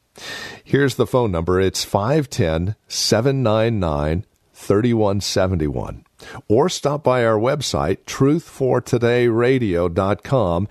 Here's 0.63 0.95
the 0.95 1.07
phone 1.07 1.31
number. 1.31 1.59
It's 1.59 1.83
510 1.83 2.75
799 2.87 4.25
3171 4.53 6.06
or 6.47 6.69
stop 6.69 7.03
by 7.03 7.25
our 7.25 7.37
website, 7.37 7.97
truthfortodayradio.com. 8.05 10.67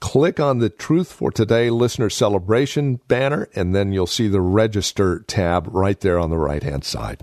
Click 0.00 0.40
on 0.40 0.58
the 0.58 0.70
Truth 0.70 1.12
for 1.12 1.30
Today 1.30 1.70
Listener 1.70 2.10
Celebration 2.10 2.96
banner, 3.08 3.48
and 3.54 3.74
then 3.74 3.92
you'll 3.92 4.06
see 4.06 4.28
the 4.28 4.40
Register 4.40 5.24
tab 5.26 5.68
right 5.70 6.00
there 6.00 6.18
on 6.18 6.30
the 6.30 6.38
right 6.38 6.62
hand 6.62 6.84
side. 6.84 7.22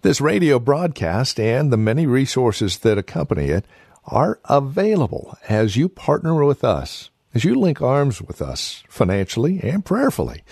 This 0.00 0.22
radio 0.22 0.58
broadcast 0.58 1.38
and 1.38 1.70
the 1.70 1.76
many 1.76 2.06
resources 2.06 2.78
that 2.78 2.96
accompany 2.96 3.46
it 3.46 3.66
are 4.06 4.38
available 4.44 5.36
as 5.48 5.76
you 5.76 5.88
partner 5.88 6.44
with 6.44 6.64
us, 6.64 7.10
as 7.34 7.44
you 7.44 7.54
link 7.54 7.80
arms 7.80 8.20
with 8.20 8.42
us 8.42 8.82
financially 8.88 9.60
and 9.62 9.84
prayerfully. 9.84 10.42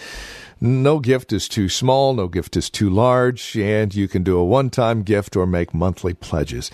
No 0.60 1.00
gift 1.00 1.32
is 1.32 1.48
too 1.48 1.68
small, 1.68 2.14
no 2.14 2.28
gift 2.28 2.56
is 2.56 2.70
too 2.70 2.88
large, 2.88 3.56
and 3.56 3.94
you 3.94 4.06
can 4.06 4.22
do 4.22 4.38
a 4.38 4.44
one 4.44 4.70
time 4.70 5.02
gift 5.02 5.36
or 5.36 5.46
make 5.46 5.74
monthly 5.74 6.14
pledges. 6.14 6.70